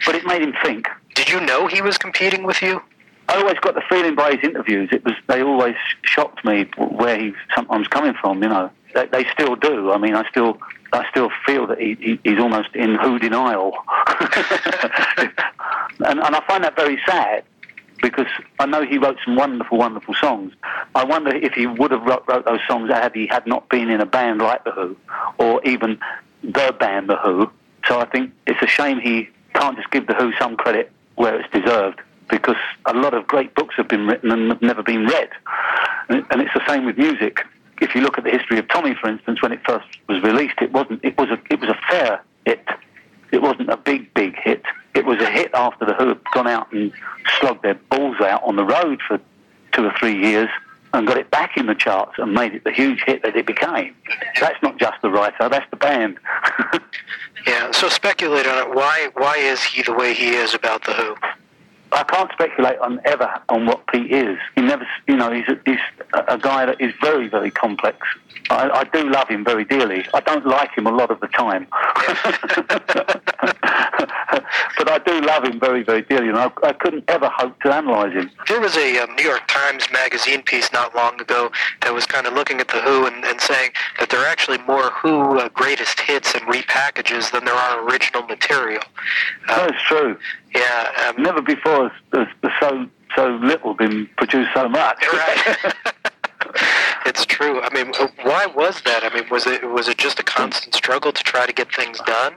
but 0.05 0.15
it 0.15 0.25
made 0.25 0.41
him 0.41 0.53
think. 0.63 0.87
Did 1.15 1.29
you 1.29 1.39
know 1.39 1.67
he 1.67 1.81
was 1.81 1.97
competing 1.97 2.43
with 2.43 2.61
you? 2.61 2.81
I 3.29 3.35
always 3.37 3.59
got 3.59 3.75
the 3.75 3.81
feeling 3.89 4.15
by 4.15 4.31
his 4.35 4.39
interviews, 4.43 4.89
it 4.91 5.03
was 5.03 5.13
they 5.27 5.41
always 5.41 5.75
shocked 6.03 6.45
me 6.45 6.69
where 6.77 7.19
he's 7.19 7.33
sometimes 7.55 7.87
coming 7.87 8.13
from. 8.19 8.41
You 8.41 8.49
know, 8.49 8.71
they, 8.93 9.05
they 9.07 9.25
still 9.29 9.55
do. 9.55 9.91
I 9.91 9.97
mean, 9.97 10.15
I 10.15 10.27
still, 10.29 10.57
I 10.93 11.07
still 11.09 11.29
feel 11.45 11.67
that 11.67 11.79
he, 11.79 11.95
he, 11.99 12.19
he's 12.23 12.39
almost 12.39 12.75
in 12.75 12.95
who 12.95 13.19
denial, 13.19 13.73
and, 15.17 15.33
and 15.99 16.35
I 16.35 16.43
find 16.47 16.63
that 16.63 16.75
very 16.75 16.99
sad 17.05 17.43
because 18.01 18.27
I 18.59 18.65
know 18.65 18.85
he 18.85 18.97
wrote 18.97 19.17
some 19.25 19.35
wonderful, 19.35 19.77
wonderful 19.77 20.13
songs. 20.15 20.53
I 20.95 21.03
wonder 21.03 21.35
if 21.35 21.53
he 21.53 21.67
would 21.67 21.91
have 21.91 22.03
wrote, 22.03 22.23
wrote 22.27 22.45
those 22.45 22.59
songs 22.67 22.89
had 22.89 23.13
he 23.15 23.27
had 23.27 23.47
not 23.47 23.69
been 23.69 23.89
in 23.89 24.01
a 24.01 24.05
band 24.05 24.39
like 24.39 24.63
the 24.63 24.71
Who, 24.71 24.95
or 25.37 25.63
even 25.63 25.99
the 26.43 26.75
band 26.79 27.09
the 27.09 27.17
Who. 27.17 27.49
So 27.87 27.99
I 27.99 28.05
think 28.05 28.33
it's 28.45 28.61
a 28.61 28.67
shame 28.67 28.99
he 28.99 29.29
can't 29.53 29.77
just 29.77 29.89
give 29.91 30.07
the 30.07 30.13
Who 30.13 30.31
some 30.33 30.55
credit 30.55 30.91
where 31.15 31.39
it's 31.39 31.51
deserved 31.51 32.01
because 32.29 32.57
a 32.85 32.93
lot 32.93 33.13
of 33.13 33.25
great 33.27 33.55
books 33.55 33.75
have 33.77 33.87
been 33.87 34.05
written 34.05 34.31
and 34.31 34.51
have 34.51 34.61
never 34.61 34.83
been 34.83 35.05
read. 35.05 35.29
And 36.09 36.25
and 36.29 36.41
it's 36.41 36.53
the 36.53 36.65
same 36.67 36.85
with 36.85 36.97
music. 36.97 37.43
If 37.81 37.95
you 37.95 38.01
look 38.01 38.17
at 38.17 38.23
the 38.23 38.31
history 38.31 38.57
of 38.59 38.67
Tommy, 38.67 38.95
for 38.95 39.07
instance, 39.09 39.41
when 39.41 39.51
it 39.51 39.59
first 39.65 39.87
was 40.07 40.21
released, 40.23 40.55
it 40.61 40.71
wasn't. 40.71 41.03
It 41.03 41.17
was 41.17 41.29
a. 41.29 41.39
It 41.49 41.59
was 41.59 41.69
a 41.69 41.77
fair 41.89 42.21
hit. 42.45 42.65
It 43.31 43.41
wasn't 43.41 43.69
a 43.69 43.77
big, 43.77 44.13
big 44.13 44.37
hit. 44.37 44.63
It 44.95 45.05
was 45.05 45.19
a 45.19 45.29
hit 45.29 45.51
after 45.53 45.85
the 45.85 45.93
Who 45.93 46.07
had 46.09 46.23
gone 46.33 46.47
out 46.47 46.71
and 46.71 46.91
slogged 47.39 47.63
their 47.63 47.75
balls 47.75 48.19
out 48.21 48.43
on 48.43 48.55
the 48.55 48.65
road 48.65 49.01
for 49.07 49.19
two 49.73 49.85
or 49.85 49.93
three 49.99 50.17
years 50.17 50.49
and 50.93 51.05
got 51.05 51.17
it 51.17 51.29
back 51.29 51.57
in 51.57 51.67
the 51.67 51.75
charts 51.75 52.13
and 52.17 52.33
made 52.33 52.53
it 52.55 52.63
the 52.63 52.71
huge 52.71 53.03
hit 53.05 53.21
that 53.23 53.35
it 53.35 53.45
became. 53.45 53.93
That's 54.39 54.61
not 54.63 54.77
just 54.77 55.01
the 55.01 55.09
writer. 55.09 55.49
That's 55.49 55.69
the 55.69 55.77
band. 55.77 56.17
Yeah. 57.45 57.71
So 57.71 57.87
speculate 57.87 58.45
on 58.45 58.57
it. 58.67 58.75
Why? 58.75 59.09
Why 59.13 59.37
is 59.37 59.63
he 59.63 59.81
the 59.81 59.93
way 59.93 60.13
he 60.13 60.31
is 60.31 60.53
about 60.53 60.83
the 60.83 60.93
Who? 60.93 61.15
I 61.91 62.03
can't 62.03 62.31
speculate 62.31 62.79
on 62.79 62.99
ever 63.05 63.41
on 63.49 63.65
what 63.65 63.85
Pete 63.87 64.11
is. 64.11 64.37
He 64.55 64.61
never, 64.61 64.87
you 65.07 65.15
know, 65.15 65.31
he's 65.31 65.47
a, 65.47 65.59
he's 65.65 65.79
a 66.27 66.37
guy 66.37 66.65
that 66.65 66.81
is 66.81 66.93
very, 67.01 67.27
very 67.27 67.51
complex. 67.51 67.97
I, 68.49 68.69
I 68.69 68.83
do 68.85 69.09
love 69.09 69.27
him 69.27 69.43
very 69.43 69.65
dearly. 69.65 70.05
I 70.13 70.21
don't 70.21 70.45
like 70.45 70.75
him 70.77 70.87
a 70.87 70.91
lot 70.91 71.11
of 71.11 71.19
the 71.19 71.27
time, 71.27 71.67
but 74.77 74.89
I 74.89 74.97
do 74.99 75.21
love 75.21 75.43
him 75.43 75.59
very, 75.59 75.83
very 75.83 76.01
dearly, 76.03 76.29
and 76.29 76.37
I, 76.37 76.51
I 76.63 76.73
couldn't 76.73 77.05
ever 77.07 77.29
hope 77.29 77.59
to 77.61 77.77
analyse 77.77 78.13
him. 78.13 78.31
There 78.47 78.61
was 78.61 78.75
a 78.77 78.99
um, 78.99 79.15
New 79.15 79.23
York 79.23 79.47
Times 79.47 79.87
magazine 79.91 80.41
piece 80.43 80.71
not 80.71 80.95
long 80.95 81.19
ago 81.19 81.51
that 81.81 81.93
was 81.93 82.05
kind 82.05 82.27
of 82.27 82.33
looking 82.33 82.59
at 82.59 82.67
the 82.67 82.81
Who 82.81 83.05
and, 83.05 83.23
and 83.25 83.39
saying 83.41 83.71
that 83.99 84.09
there 84.09 84.19
are 84.19 84.27
actually 84.27 84.59
more 84.59 84.91
Who 84.91 85.39
uh, 85.39 85.49
greatest 85.49 85.99
hits 85.99 86.33
and 86.33 86.43
repackages 86.43 87.31
than 87.31 87.45
there 87.45 87.55
are 87.55 87.87
original 87.87 88.23
material. 88.23 88.83
Uh, 89.49 89.67
That's 89.67 89.81
true. 89.83 90.17
yeah. 90.55 90.91
Um, 91.07 91.23
Never 91.23 91.41
before 91.41 91.89
has, 92.13 92.27
has 92.41 92.51
so 92.59 92.87
so 93.15 93.27
little 93.41 93.73
been 93.73 94.07
produced 94.17 94.49
so 94.53 94.67
much. 94.69 95.03
Right. 95.11 95.73
it's 97.05 97.25
true. 97.25 97.61
I 97.61 97.73
mean, 97.73 97.93
uh, 97.99 98.07
why 98.23 98.45
was 98.45 98.81
that? 98.81 99.03
I 99.03 99.13
mean, 99.13 99.29
was 99.29 99.47
it 99.47 99.67
was 99.69 99.87
it 99.87 99.97
just 99.97 100.19
a 100.19 100.23
constant 100.23 100.75
struggle 100.75 101.11
to 101.11 101.23
try 101.23 101.45
to 101.45 101.53
get 101.53 101.73
things 101.73 101.99
done? 102.05 102.35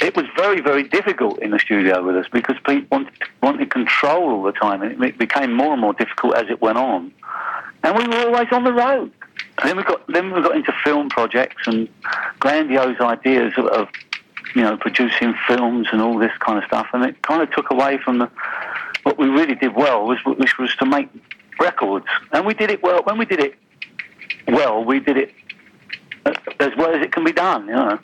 It 0.00 0.16
was 0.16 0.26
very, 0.36 0.60
very 0.60 0.84
difficult 0.84 1.38
in 1.40 1.50
the 1.50 1.58
studio 1.58 2.02
with 2.02 2.16
us 2.16 2.26
because 2.32 2.56
Pete 2.66 2.90
wanted, 2.90 3.12
wanted 3.42 3.70
control 3.70 4.30
all 4.30 4.42
the 4.42 4.52
time, 4.52 4.82
and 4.82 5.02
it 5.04 5.18
became 5.18 5.52
more 5.52 5.72
and 5.72 5.80
more 5.80 5.92
difficult 5.92 6.34
as 6.36 6.48
it 6.48 6.60
went 6.60 6.78
on. 6.78 7.12
And 7.82 7.96
we 7.96 8.06
were 8.06 8.26
always 8.26 8.48
on 8.52 8.64
the 8.64 8.72
road. 8.72 9.12
And 9.58 9.68
then 9.68 9.76
we 9.76 9.82
got 9.82 10.06
then 10.08 10.32
we 10.32 10.42
got 10.42 10.56
into 10.56 10.72
film 10.84 11.08
projects 11.08 11.66
and 11.66 11.88
grandiose 12.38 13.00
ideas 13.00 13.52
of, 13.56 13.66
of 13.66 13.88
you 14.54 14.62
know 14.62 14.76
producing 14.76 15.34
films 15.46 15.88
and 15.92 16.00
all 16.00 16.18
this 16.18 16.32
kind 16.40 16.58
of 16.58 16.64
stuff, 16.64 16.88
and 16.92 17.04
it 17.04 17.20
kind 17.22 17.42
of 17.42 17.50
took 17.52 17.70
away 17.70 17.98
from 17.98 18.18
the 18.18 18.30
what 19.02 19.18
we 19.18 19.28
really 19.28 19.54
did 19.54 19.74
well 19.74 20.06
was 20.06 20.18
which 20.24 20.58
was 20.58 20.74
to 20.76 20.86
make 20.86 21.08
records, 21.58 22.06
and 22.32 22.46
we 22.46 22.54
did 22.54 22.70
it 22.70 22.82
well. 22.82 23.02
When 23.04 23.18
we 23.18 23.26
did 23.26 23.40
it 23.40 23.54
well, 24.48 24.84
we 24.84 25.00
did 25.00 25.16
it 25.16 25.34
uh, 26.24 26.32
as 26.58 26.70
well 26.76 26.94
as 26.94 27.02
it 27.02 27.12
can 27.12 27.24
be 27.24 27.32
done. 27.32 27.66
You 27.66 27.74
know. 27.74 27.98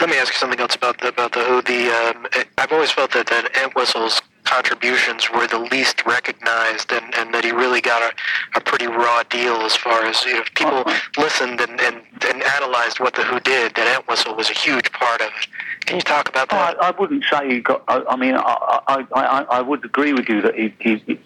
Let 0.00 0.08
me 0.08 0.16
ask 0.16 0.32
you 0.32 0.38
something 0.38 0.58
else 0.58 0.74
about 0.74 0.98
the, 0.98 1.08
about 1.08 1.32
the 1.32 1.44
Who. 1.44 1.60
The 1.60 1.90
um, 1.90 2.26
I've 2.56 2.72
always 2.72 2.90
felt 2.90 3.12
that 3.12 3.26
that 3.26 3.54
Entwistle's 3.54 4.22
contributions 4.44 5.30
were 5.30 5.46
the 5.46 5.58
least 5.58 6.06
recognized, 6.06 6.90
and, 6.90 7.14
and 7.16 7.34
that 7.34 7.44
he 7.44 7.52
really 7.52 7.82
got 7.82 8.00
a, 8.02 8.58
a 8.58 8.62
pretty 8.62 8.86
raw 8.86 9.22
deal 9.24 9.56
as 9.56 9.76
far 9.76 10.06
as 10.06 10.24
you 10.24 10.36
know, 10.36 10.42
people 10.54 10.84
listened 11.18 11.60
and, 11.60 11.78
and, 11.82 12.00
and 12.26 12.42
analyzed 12.42 12.98
what 12.98 13.14
the 13.14 13.22
Who 13.24 13.40
did. 13.40 13.74
That 13.74 13.94
Entwistle 13.94 14.34
was 14.34 14.48
a 14.48 14.54
huge 14.54 14.90
part 14.92 15.20
of 15.20 15.26
it. 15.26 15.46
Can 15.84 15.96
you 15.96 16.02
talk 16.02 16.30
about 16.30 16.48
that? 16.48 16.78
I, 16.80 16.88
I 16.88 16.90
wouldn't 16.98 17.22
say 17.30 17.50
he 17.50 17.60
got. 17.60 17.84
I, 17.86 18.02
I 18.08 18.16
mean, 18.16 18.36
I, 18.36 18.80
I, 18.88 19.06
I, 19.14 19.42
I 19.50 19.60
would 19.60 19.84
agree 19.84 20.14
with 20.14 20.30
you 20.30 20.40
that 20.40 20.54
he. 20.54 20.74
he 20.80 21.20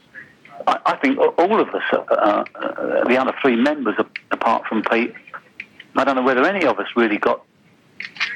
I, 0.66 0.78
I 0.86 0.96
think 0.96 1.18
all 1.18 1.60
of 1.60 1.68
us, 1.68 1.82
uh, 1.92 1.98
uh, 2.08 3.04
the 3.04 3.16
other 3.18 3.34
three 3.40 3.54
members, 3.54 3.96
apart 4.32 4.66
from 4.66 4.82
Pete, 4.82 5.14
I 5.94 6.02
don't 6.02 6.16
know 6.16 6.22
whether 6.22 6.44
any 6.44 6.64
of 6.64 6.78
us 6.80 6.88
really 6.96 7.18
got 7.18 7.44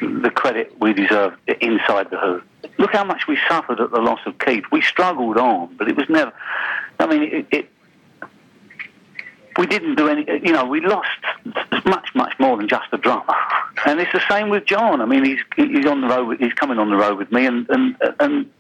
the 0.01 0.31
credit 0.31 0.75
we 0.81 0.93
deserve 0.93 1.35
inside 1.61 2.11
the 2.11 2.19
Who. 2.19 2.43
Look 2.79 2.93
how 2.93 3.05
much 3.05 3.27
we 3.27 3.39
suffered 3.49 3.81
at 3.81 3.91
the 3.91 4.01
loss 4.01 4.21
of 4.27 4.39
Keith. 4.39 4.65
We 4.71 4.83
struggled 4.83 5.37
on, 5.37 5.75
but 5.77 5.89
it 5.89 5.97
was 5.97 6.09
never. 6.09 6.33
I 6.99 7.07
mean, 7.07 7.23
it, 7.23 7.47
it 7.51 7.71
we 9.57 9.67
didn't 9.67 9.97
do 9.97 10.09
any. 10.09 10.25
You 10.29 10.53
know, 10.53 10.65
we 10.65 10.81
lost 10.81 11.09
much, 11.85 12.15
much 12.15 12.39
more 12.39 12.57
than 12.57 12.69
just 12.69 12.87
a 12.93 12.99
drummer. 12.99 13.35
And 13.87 14.01
it's 14.01 14.13
the 14.13 14.23
same 14.31 14.49
with 14.51 14.65
John. 14.65 15.01
I 15.01 15.07
mean, 15.07 15.25
he's 15.25 15.41
he's 15.57 15.87
on 15.87 16.01
the 16.01 16.09
road. 16.09 16.39
He's 16.39 16.53
coming 16.53 16.79
on 16.79 16.91
the 16.91 16.97
road 16.97 17.19
with 17.19 17.33
me, 17.33 17.47
and 17.47 17.69
and 17.69 17.97
and 18.21 18.51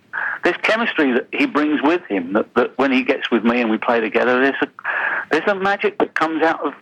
there's 0.43 0.57
chemistry 0.59 1.13
that 1.13 1.29
he 1.33 1.47
brings 1.47 1.81
with 1.83 2.03
him. 2.07 2.33
That, 2.33 2.53
that 2.55 2.77
when 2.79 2.93
he 2.93 3.05
gets 3.05 3.31
with 3.31 3.45
me 3.45 3.61
and 3.61 3.71
we 3.71 3.79
play 3.79 4.01
together, 4.01 4.41
there's 4.41 4.63
a 4.63 4.69
there's 5.31 5.49
a 5.49 5.55
magic 5.55 5.99
that 5.99 6.15
comes 6.15 6.43
out 6.43 6.67
of 6.67 6.75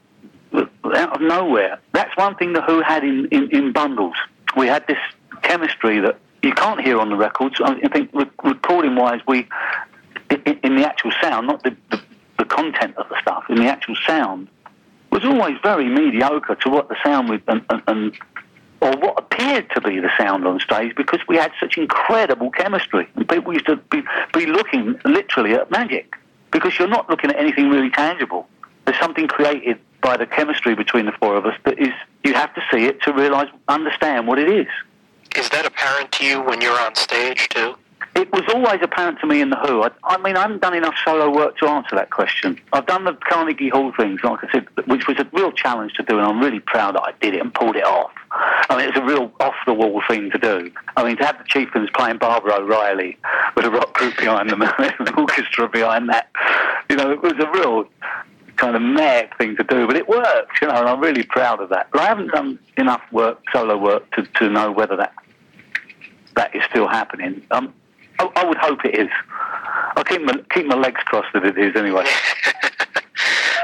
out 0.94 1.16
of 1.16 1.20
nowhere. 1.20 1.78
That's 1.92 2.16
one 2.16 2.36
thing 2.36 2.52
the 2.52 2.62
Who 2.62 2.80
had 2.80 3.04
in, 3.04 3.26
in, 3.26 3.54
in 3.54 3.72
bundles. 3.72 4.16
We 4.56 4.66
had 4.66 4.86
this 4.86 4.98
chemistry 5.42 6.00
that 6.00 6.18
you 6.42 6.52
can't 6.52 6.80
hear 6.80 6.98
on 6.98 7.10
the 7.10 7.16
records. 7.16 7.60
I 7.62 7.88
think 7.88 8.10
recording 8.42 8.96
wise, 8.96 9.20
we 9.26 9.48
in, 10.30 10.76
the 10.76 10.84
actual 10.86 11.12
sound, 11.20 11.46
not 11.46 11.62
the, 11.62 11.76
the 11.90 12.00
the 12.38 12.44
content 12.44 12.96
of 12.96 13.08
the 13.08 13.20
stuff, 13.20 13.44
in 13.48 13.56
the 13.56 13.66
actual 13.66 13.96
sound, 14.06 14.48
was 15.10 15.24
always 15.24 15.56
very 15.62 15.88
mediocre 15.88 16.54
to 16.56 16.70
what 16.70 16.88
the 16.88 16.96
sound 17.02 17.28
with 17.28 17.42
and, 17.48 17.64
and, 17.70 17.82
and 17.86 18.18
or 18.80 18.90
what 18.98 19.18
appeared 19.18 19.70
to 19.70 19.80
be 19.80 19.98
the 20.00 20.10
sound 20.18 20.46
on 20.46 20.60
stage 20.60 20.94
because 20.96 21.20
we 21.28 21.36
had 21.36 21.50
such 21.58 21.78
incredible 21.78 22.50
chemistry. 22.50 23.08
And 23.14 23.26
people 23.26 23.52
used 23.54 23.66
to 23.66 23.76
be, 23.76 24.02
be 24.34 24.46
looking 24.46 25.00
literally 25.04 25.54
at 25.54 25.70
magic 25.70 26.14
because 26.50 26.78
you're 26.78 26.88
not 26.88 27.08
looking 27.08 27.30
at 27.30 27.36
anything 27.36 27.70
really 27.70 27.90
tangible. 27.90 28.46
There's 28.84 28.98
something 28.98 29.28
created 29.28 29.78
by 30.02 30.16
the 30.16 30.26
chemistry 30.26 30.74
between 30.74 31.06
the 31.06 31.12
four 31.12 31.36
of 31.36 31.46
us 31.46 31.56
that 31.64 31.78
is, 31.78 31.92
you 32.24 32.34
have 32.34 32.54
to 32.54 32.62
see 32.72 32.84
it 32.84 33.02
to 33.02 33.12
realize, 33.12 33.48
understand 33.68 34.26
what 34.26 34.38
it 34.38 34.50
is. 34.50 34.68
Is 35.36 35.48
that 35.50 35.66
apparent 35.66 36.12
to 36.12 36.24
you 36.24 36.40
when 36.42 36.60
you're 36.60 36.78
on 36.80 36.94
stage 36.94 37.48
too? 37.48 37.76
It 38.14 38.32
was 38.32 38.42
always 38.54 38.80
apparent 38.80 39.20
to 39.20 39.26
me 39.26 39.42
in 39.42 39.50
The 39.50 39.56
Who. 39.56 39.82
I, 39.82 39.90
I, 40.04 40.16
mean, 40.18 40.38
I 40.38 40.42
haven't 40.42 40.62
done 40.62 40.74
enough 40.74 40.94
solo 41.04 41.30
work 41.30 41.58
to 41.58 41.66
answer 41.66 41.94
that 41.96 42.10
question. 42.10 42.58
I've 42.72 42.86
done 42.86 43.04
the 43.04 43.12
Carnegie 43.12 43.68
Hall 43.68 43.92
things, 43.94 44.20
like 44.24 44.42
I 44.42 44.50
said, 44.50 44.66
which 44.86 45.06
was 45.06 45.18
a 45.18 45.28
real 45.34 45.52
challenge 45.52 45.92
to 45.94 46.02
do, 46.02 46.16
and 46.16 46.26
I'm 46.26 46.40
really 46.40 46.60
proud 46.60 46.94
that 46.94 47.02
I 47.02 47.12
did 47.20 47.34
it 47.34 47.42
and 47.42 47.52
pulled 47.52 47.76
it 47.76 47.84
off. 47.84 48.10
I 48.30 48.76
mean, 48.78 48.88
it's 48.88 48.96
a 48.96 49.04
real 49.04 49.30
off-the-wall 49.38 50.02
thing 50.08 50.30
to 50.30 50.38
do. 50.38 50.70
I 50.96 51.04
mean, 51.04 51.18
to 51.18 51.26
have 51.26 51.36
the 51.36 51.44
Chieftains 51.44 51.90
playing 51.94 52.16
Baba 52.16 52.54
O'Riley 52.54 53.18
with 53.54 53.66
a 53.66 53.70
rock 53.70 53.92
group 53.92 54.16
behind 54.16 54.48
them 54.48 54.62
and 54.78 54.94
an 54.98 55.14
orchestra 55.14 55.68
behind 55.68 56.08
that, 56.08 56.30
you 56.88 56.96
know, 56.96 57.10
it 57.10 57.20
was 57.20 57.34
a 57.34 57.50
real 57.50 57.86
kind 58.56 58.76
of 58.76 58.82
mad 58.82 59.30
thing 59.38 59.56
to 59.56 59.64
do, 59.64 59.86
but 59.86 59.96
it 59.96 60.08
works, 60.08 60.56
you 60.60 60.68
know, 60.68 60.74
and 60.74 60.88
I'm 60.88 61.00
really 61.00 61.22
proud 61.22 61.60
of 61.60 61.68
that. 61.70 61.88
But 61.92 62.00
I 62.02 62.06
haven't 62.06 62.28
done 62.28 62.58
enough 62.76 63.02
work, 63.12 63.42
solo 63.52 63.76
work, 63.76 64.10
to, 64.12 64.22
to 64.22 64.48
know 64.48 64.72
whether 64.72 64.96
that 64.96 65.12
that 66.36 66.54
is 66.54 66.62
still 66.68 66.86
happening. 66.86 67.42
Um, 67.50 67.72
I, 68.18 68.30
I 68.36 68.44
would 68.44 68.58
hope 68.58 68.84
it 68.84 68.98
is. 68.98 69.08
I'll 69.96 70.04
keep 70.04 70.22
my, 70.22 70.34
keep 70.52 70.66
my 70.66 70.76
legs 70.76 71.00
crossed 71.04 71.32
that 71.32 71.44
it 71.44 71.58
is 71.58 71.74
anyway. 71.76 72.06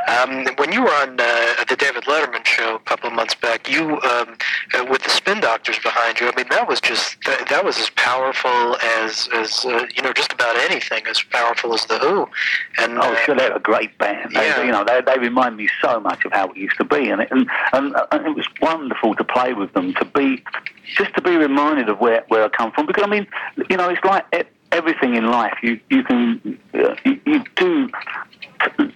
Um, 0.08 0.46
when 0.56 0.72
you 0.72 0.82
were 0.82 0.90
on 0.90 1.18
uh, 1.18 1.51
the 1.72 1.76
David 1.76 2.04
Letterman 2.04 2.44
show 2.44 2.74
a 2.74 2.78
couple 2.80 3.08
of 3.08 3.14
months 3.14 3.34
back, 3.34 3.70
you 3.70 3.98
um, 4.02 4.36
uh, 4.74 4.84
with 4.90 5.02
the 5.04 5.08
Spin 5.08 5.40
Doctors 5.40 5.78
behind 5.78 6.20
you. 6.20 6.28
I 6.28 6.36
mean, 6.36 6.44
that 6.50 6.68
was 6.68 6.82
just 6.82 7.16
that, 7.24 7.48
that 7.48 7.64
was 7.64 7.78
as 7.78 7.88
powerful 7.90 8.76
as 9.00 9.26
as 9.32 9.64
uh, 9.64 9.86
you 9.96 10.02
know, 10.02 10.12
just 10.12 10.34
about 10.34 10.54
anything 10.70 11.06
as 11.06 11.22
powerful 11.22 11.72
as 11.72 11.86
the 11.86 11.98
Who. 11.98 12.28
And 12.76 12.98
oh, 12.98 13.16
sure, 13.24 13.34
they're 13.34 13.56
a 13.56 13.60
great 13.60 13.96
band. 13.96 14.34
They, 14.34 14.46
yeah. 14.46 14.62
you 14.62 14.70
know, 14.70 14.84
they, 14.84 15.00
they 15.00 15.18
remind 15.18 15.56
me 15.56 15.70
so 15.80 15.98
much 15.98 16.26
of 16.26 16.32
how 16.32 16.50
it 16.50 16.58
used 16.58 16.76
to 16.76 16.84
be, 16.84 17.08
and 17.08 17.22
it, 17.22 17.28
and, 17.30 17.48
and, 17.72 17.96
and 18.12 18.26
it 18.26 18.36
was 18.36 18.46
wonderful 18.60 19.14
to 19.14 19.24
play 19.24 19.54
with 19.54 19.72
them. 19.72 19.94
To 19.94 20.04
be 20.04 20.44
just 20.84 21.14
to 21.14 21.22
be 21.22 21.36
reminded 21.36 21.88
of 21.88 22.00
where 22.00 22.22
where 22.28 22.44
I 22.44 22.48
come 22.50 22.70
from, 22.72 22.84
because 22.84 23.04
I 23.04 23.08
mean, 23.08 23.26
you 23.70 23.78
know, 23.78 23.88
it's 23.88 24.04
like. 24.04 24.26
It, 24.32 24.48
everything 24.72 25.14
in 25.14 25.26
life, 25.26 25.54
you 25.62 25.78
you 25.90 26.02
can 26.02 26.58
uh, 26.72 26.96
you, 27.04 27.20
you 27.26 27.44
do 27.56 27.90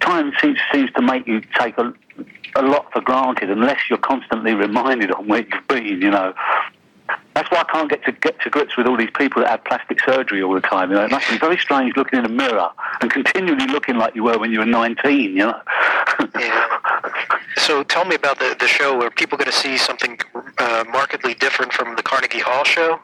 time 0.01 0.33
seems 0.41 0.59
seems 0.73 0.91
to 0.93 1.03
make 1.03 1.27
you 1.27 1.41
take 1.59 1.77
a, 1.79 1.93
a 2.57 2.63
lot 2.63 2.93
for 2.93 3.01
granted 3.01 3.51
unless 3.51 3.79
you're 3.89 3.99
constantly 3.99 4.55
reminded 4.55 5.11
on 5.13 5.27
where 5.27 5.41
you've 5.41 5.69
been. 5.69 6.01
You 6.03 6.11
know, 6.11 6.35
that's 7.35 7.51
why 7.51 7.61
I 7.61 7.65
can't 7.65 7.91
get 7.91 8.05
to 8.05 8.13
get 8.13 8.41
to 8.41 8.51
grips 8.51 8.77
with 8.77 8.87
all 8.87 8.97
these 8.97 9.11
people 9.17 9.43
that 9.43 9.51
have 9.51 9.65
plastic 9.65 10.01
surgery 10.05 10.43
all 10.43 10.55
the 10.55 10.61
time. 10.61 10.91
You 10.91 10.97
know, 10.97 11.05
it 11.05 11.11
must 11.11 11.29
be 11.29 11.39
very 11.39 11.59
strange 11.59 11.97
looking 11.97 12.19
in 12.19 12.25
a 12.25 12.31
mirror 12.31 12.71
and 13.01 13.11
continually 13.11 13.67
looking 13.67 13.97
like 13.97 14.15
you 14.15 14.25
were 14.25 14.39
when 14.39 14.53
you 14.53 14.61
were 14.61 14.67
19. 14.67 15.21
You 15.21 15.37
know. 15.37 15.61
yeah. 16.39 16.79
So 17.59 17.83
tell 17.83 18.05
me 18.05 18.15
about 18.15 18.39
the 18.39 18.57
the 18.59 18.69
show. 18.69 19.03
Are 19.03 19.11
people 19.11 19.37
going 19.39 19.51
to 19.51 19.57
see 19.57 19.77
something 19.77 20.19
uh, 20.59 20.85
markedly 20.91 21.35
different 21.35 21.73
from 21.73 21.97
the 21.97 22.03
Carnegie 22.03 22.41
Hall 22.41 22.65
show? 22.65 23.01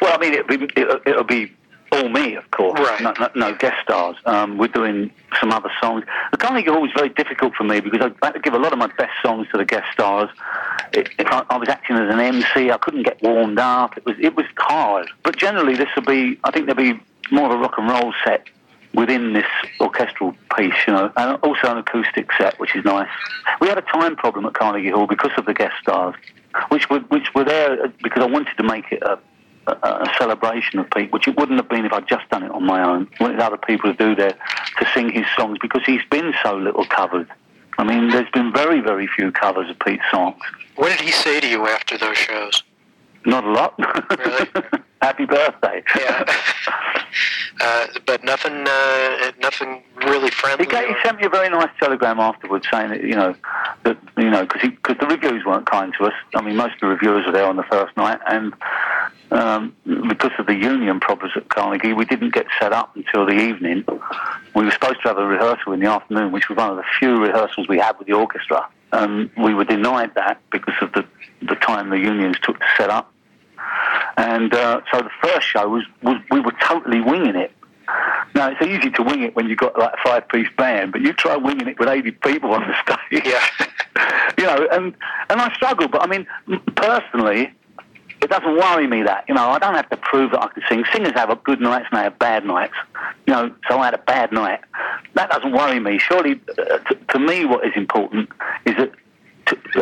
Well, 0.00 0.12
I 0.14 0.18
mean, 0.18 0.34
it'll 0.34 0.58
be, 0.58 0.68
it'll 1.06 1.24
be 1.24 1.52
all 1.92 2.08
me, 2.08 2.36
of 2.36 2.50
course. 2.50 2.78
Right. 2.78 3.00
No, 3.00 3.12
no, 3.18 3.28
no 3.34 3.54
guest 3.54 3.76
stars. 3.82 4.16
Um, 4.24 4.58
we're 4.58 4.68
doing 4.68 5.10
some 5.40 5.52
other 5.52 5.70
songs. 5.80 6.04
The 6.30 6.36
Carnegie 6.36 6.70
Hall 6.70 6.82
was 6.82 6.92
very 6.94 7.08
difficult 7.08 7.54
for 7.54 7.64
me 7.64 7.80
because 7.80 8.00
I 8.00 8.26
had 8.26 8.34
to 8.34 8.40
give 8.40 8.54
a 8.54 8.58
lot 8.58 8.72
of 8.72 8.78
my 8.78 8.88
best 8.98 9.12
songs 9.22 9.48
to 9.52 9.58
the 9.58 9.64
guest 9.64 9.92
stars. 9.92 10.30
It, 10.92 11.08
it, 11.18 11.26
I, 11.26 11.44
I 11.50 11.56
was 11.56 11.68
acting 11.68 11.96
as 11.96 12.12
an 12.12 12.20
MC. 12.20 12.70
I 12.70 12.78
couldn't 12.78 13.02
get 13.02 13.22
warmed 13.22 13.58
up. 13.58 13.96
It 13.96 14.06
was 14.06 14.16
it 14.20 14.36
was 14.36 14.46
hard. 14.56 15.10
But 15.22 15.36
generally, 15.36 15.74
this 15.74 15.88
will 15.94 16.04
be. 16.04 16.38
I 16.44 16.50
think 16.50 16.66
there'll 16.66 16.94
be 16.94 17.00
more 17.30 17.46
of 17.46 17.52
a 17.52 17.58
rock 17.58 17.74
and 17.78 17.88
roll 17.88 18.12
set 18.24 18.46
within 18.94 19.32
this 19.32 19.46
orchestral 19.80 20.34
piece, 20.56 20.74
you 20.86 20.92
know, 20.92 21.12
and 21.16 21.38
also 21.42 21.70
an 21.70 21.78
acoustic 21.78 22.28
set, 22.36 22.58
which 22.58 22.74
is 22.74 22.84
nice. 22.84 23.08
We 23.60 23.68
had 23.68 23.78
a 23.78 23.82
time 23.82 24.16
problem 24.16 24.46
at 24.46 24.54
Carnegie 24.54 24.90
Hall 24.90 25.06
because 25.06 25.30
of 25.36 25.46
the 25.46 25.54
guest 25.54 25.74
stars, 25.80 26.14
which 26.68 26.90
were 26.90 27.00
which 27.00 27.34
were 27.34 27.44
there 27.44 27.88
because 28.02 28.22
I 28.22 28.26
wanted 28.26 28.56
to 28.56 28.62
make 28.62 28.90
it 28.90 29.02
a 29.02 29.18
a, 29.82 30.02
a, 30.02 30.14
celebration 30.18 30.78
of 30.78 30.90
Pete, 30.90 31.12
which 31.12 31.28
it 31.28 31.36
wouldn't 31.36 31.58
have 31.58 31.68
been 31.68 31.84
if 31.84 31.92
I'd 31.92 32.08
just 32.08 32.28
done 32.30 32.42
it 32.42 32.50
on 32.50 32.64
my 32.64 32.82
own. 32.82 33.08
Wanted 33.20 33.40
other 33.40 33.56
people 33.56 33.92
to 33.92 33.96
do 33.96 34.14
there 34.14 34.32
to 34.78 34.88
sing 34.94 35.10
his 35.10 35.26
songs 35.36 35.58
because 35.60 35.82
he's 35.84 36.04
been 36.10 36.32
so 36.42 36.56
little 36.56 36.84
covered. 36.84 37.28
I 37.78 37.84
mean, 37.84 38.10
there's 38.10 38.30
been 38.30 38.52
very, 38.52 38.80
very 38.80 39.06
few 39.06 39.32
covers 39.32 39.70
of 39.70 39.78
Pete's 39.78 40.02
songs. 40.10 40.36
What 40.76 40.90
did 40.90 41.00
he 41.00 41.12
say 41.12 41.40
to 41.40 41.48
you 41.48 41.66
after 41.66 41.96
those 41.96 42.16
shows? 42.16 42.62
Not 43.24 43.44
a 43.44 43.50
lot. 43.50 43.78
Really? 44.18 44.48
Happy 45.02 45.24
birthday. 45.24 45.82
Yeah. 45.98 46.24
Uh, 47.60 47.86
but 48.06 48.24
nothing, 48.24 48.64
uh, 48.66 49.32
nothing 49.40 49.82
really 50.06 50.30
friendly. 50.30 50.64
He, 50.64 50.70
gave, 50.70 50.88
he, 50.88 50.94
sent 51.04 51.18
me 51.18 51.26
a 51.26 51.28
very 51.28 51.50
nice 51.50 51.68
telegram 51.78 52.18
afterwards 52.18 52.66
saying 52.72 52.88
that 52.90 53.02
you 53.02 53.14
know 53.14 53.34
that 53.84 53.98
you 54.16 54.30
know 54.30 54.46
because 54.46 54.96
the 54.98 55.06
reviews 55.06 55.44
weren't 55.44 55.66
kind 55.66 55.92
to 55.98 56.06
us. 56.06 56.14
I 56.34 56.40
mean, 56.40 56.56
most 56.56 56.74
of 56.74 56.80
the 56.80 56.86
reviewers 56.86 57.26
were 57.26 57.32
there 57.32 57.44
on 57.44 57.56
the 57.56 57.62
first 57.64 57.94
night, 57.98 58.18
and 58.26 58.54
um, 59.30 59.76
because 60.08 60.32
of 60.38 60.46
the 60.46 60.54
union 60.54 60.98
problems 60.98 61.34
at 61.36 61.48
Carnegie, 61.48 61.92
we 61.92 62.04
didn't 62.04 62.34
get 62.34 62.46
set 62.58 62.72
up 62.72 62.96
until 62.96 63.26
the 63.26 63.34
evening. 63.34 63.84
We 64.54 64.64
were 64.64 64.70
supposed 64.72 65.02
to 65.02 65.08
have 65.08 65.18
a 65.18 65.26
rehearsal 65.26 65.72
in 65.72 65.80
the 65.80 65.86
afternoon, 65.86 66.32
which 66.32 66.48
was 66.48 66.56
one 66.56 66.70
of 66.70 66.76
the 66.76 66.84
few 66.98 67.16
rehearsals 67.16 67.68
we 67.68 67.78
had 67.78 67.96
with 67.98 68.08
the 68.08 68.14
orchestra. 68.14 68.68
And 68.92 69.30
we 69.36 69.54
were 69.54 69.64
denied 69.64 70.14
that 70.16 70.40
because 70.50 70.74
of 70.82 70.92
the, 70.92 71.04
the 71.42 71.54
time 71.54 71.90
the 71.90 71.98
unions 71.98 72.36
took 72.42 72.58
to 72.58 72.66
set 72.76 72.90
up. 72.90 73.12
And 74.16 74.52
uh, 74.52 74.80
so 74.92 75.02
the 75.02 75.10
first 75.22 75.46
show 75.46 75.68
was, 75.68 75.84
was 76.02 76.16
we 76.30 76.40
were 76.40 76.54
totally 76.62 77.00
winging 77.00 77.36
it. 77.36 77.52
Now 78.34 78.50
it's 78.50 78.62
easy 78.62 78.90
to 78.90 79.02
wing 79.02 79.22
it 79.22 79.34
when 79.34 79.48
you've 79.48 79.58
got 79.58 79.78
like 79.78 79.92
a 79.92 80.08
five-piece 80.08 80.48
band, 80.56 80.92
but 80.92 81.00
you 81.00 81.12
try 81.12 81.36
winging 81.36 81.66
it 81.66 81.78
with 81.78 81.88
eighty 81.88 82.12
people 82.12 82.52
on 82.52 82.60
the 82.60 82.74
stage. 82.82 83.26
Yeah. 83.26 83.44
you 84.38 84.44
know, 84.44 84.68
and 84.70 84.94
and 85.28 85.40
I 85.40 85.52
struggle. 85.54 85.88
But 85.88 86.02
I 86.02 86.06
mean, 86.06 86.26
personally, 86.76 87.52
it 88.22 88.28
doesn't 88.28 88.56
worry 88.56 88.86
me 88.86 89.02
that, 89.02 89.24
you 89.28 89.34
know, 89.34 89.48
I 89.48 89.58
don't 89.58 89.74
have 89.74 89.88
to 89.90 89.96
prove 89.96 90.32
that 90.32 90.42
I 90.42 90.48
can 90.48 90.62
sing. 90.68 90.84
Singers 90.92 91.12
have 91.14 91.42
good 91.42 91.60
nights 91.60 91.86
and 91.90 91.98
they 91.98 92.04
have 92.04 92.18
bad 92.18 92.44
nights. 92.44 92.74
You 93.26 93.32
know, 93.32 93.54
so 93.68 93.78
I 93.78 93.86
had 93.86 93.94
a 93.94 93.98
bad 93.98 94.32
night. 94.32 94.60
That 95.14 95.30
doesn't 95.30 95.52
worry 95.52 95.80
me. 95.80 95.98
Surely, 95.98 96.40
uh, 96.50 96.78
to, 96.78 96.94
to, 97.12 97.18
me, 97.18 97.44
what 97.46 97.66
is 97.66 97.72
important 97.76 98.28
is 98.66 98.76
that 98.76 98.92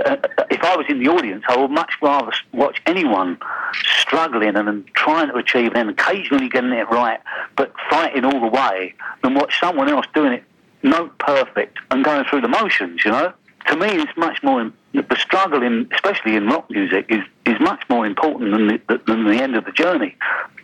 uh, 0.05 0.17
if 0.51 0.63
I 0.63 0.77
was 0.77 0.87
in 0.89 1.01
the 1.01 1.09
audience, 1.09 1.45
I 1.49 1.57
would 1.57 1.71
much 1.71 1.93
rather 2.01 2.33
watch 2.53 2.81
anyone 2.87 3.39
struggling 3.73 4.55
and, 4.57 4.69
and 4.69 4.87
trying 4.95 5.29
to 5.29 5.35
achieve 5.35 5.73
and 5.75 5.91
occasionally 5.91 6.49
getting 6.49 6.73
it 6.73 6.89
right, 6.91 7.21
but 7.57 7.75
fighting 7.91 8.25
all 8.25 8.41
the 8.41 8.47
way, 8.47 8.95
than 9.23 9.35
watch 9.35 9.59
someone 9.59 9.89
else 9.89 10.07
doing 10.15 10.33
it 10.33 10.45
note 10.83 11.19
perfect 11.19 11.79
and 11.91 12.05
going 12.05 12.25
through 12.25 12.41
the 12.41 12.49
motions, 12.49 13.05
you 13.05 13.11
know? 13.11 13.33
To 13.67 13.77
me, 13.77 13.89
it's 13.89 14.17
much 14.17 14.43
more 14.43 14.71
the 14.93 15.17
struggle 15.17 15.63
in, 15.63 15.89
especially 15.93 16.37
in 16.37 16.47
rock 16.47 16.71
music, 16.71 17.07
is, 17.09 17.23
is 17.49 17.61
much 17.61 17.83
more 17.89 18.07
important 18.07 18.53
than 18.53 18.67
the, 18.69 19.01
than 19.07 19.25
the 19.25 19.43
end 19.43 19.57
of 19.57 19.65
the 19.65 19.73
journey. 19.73 20.17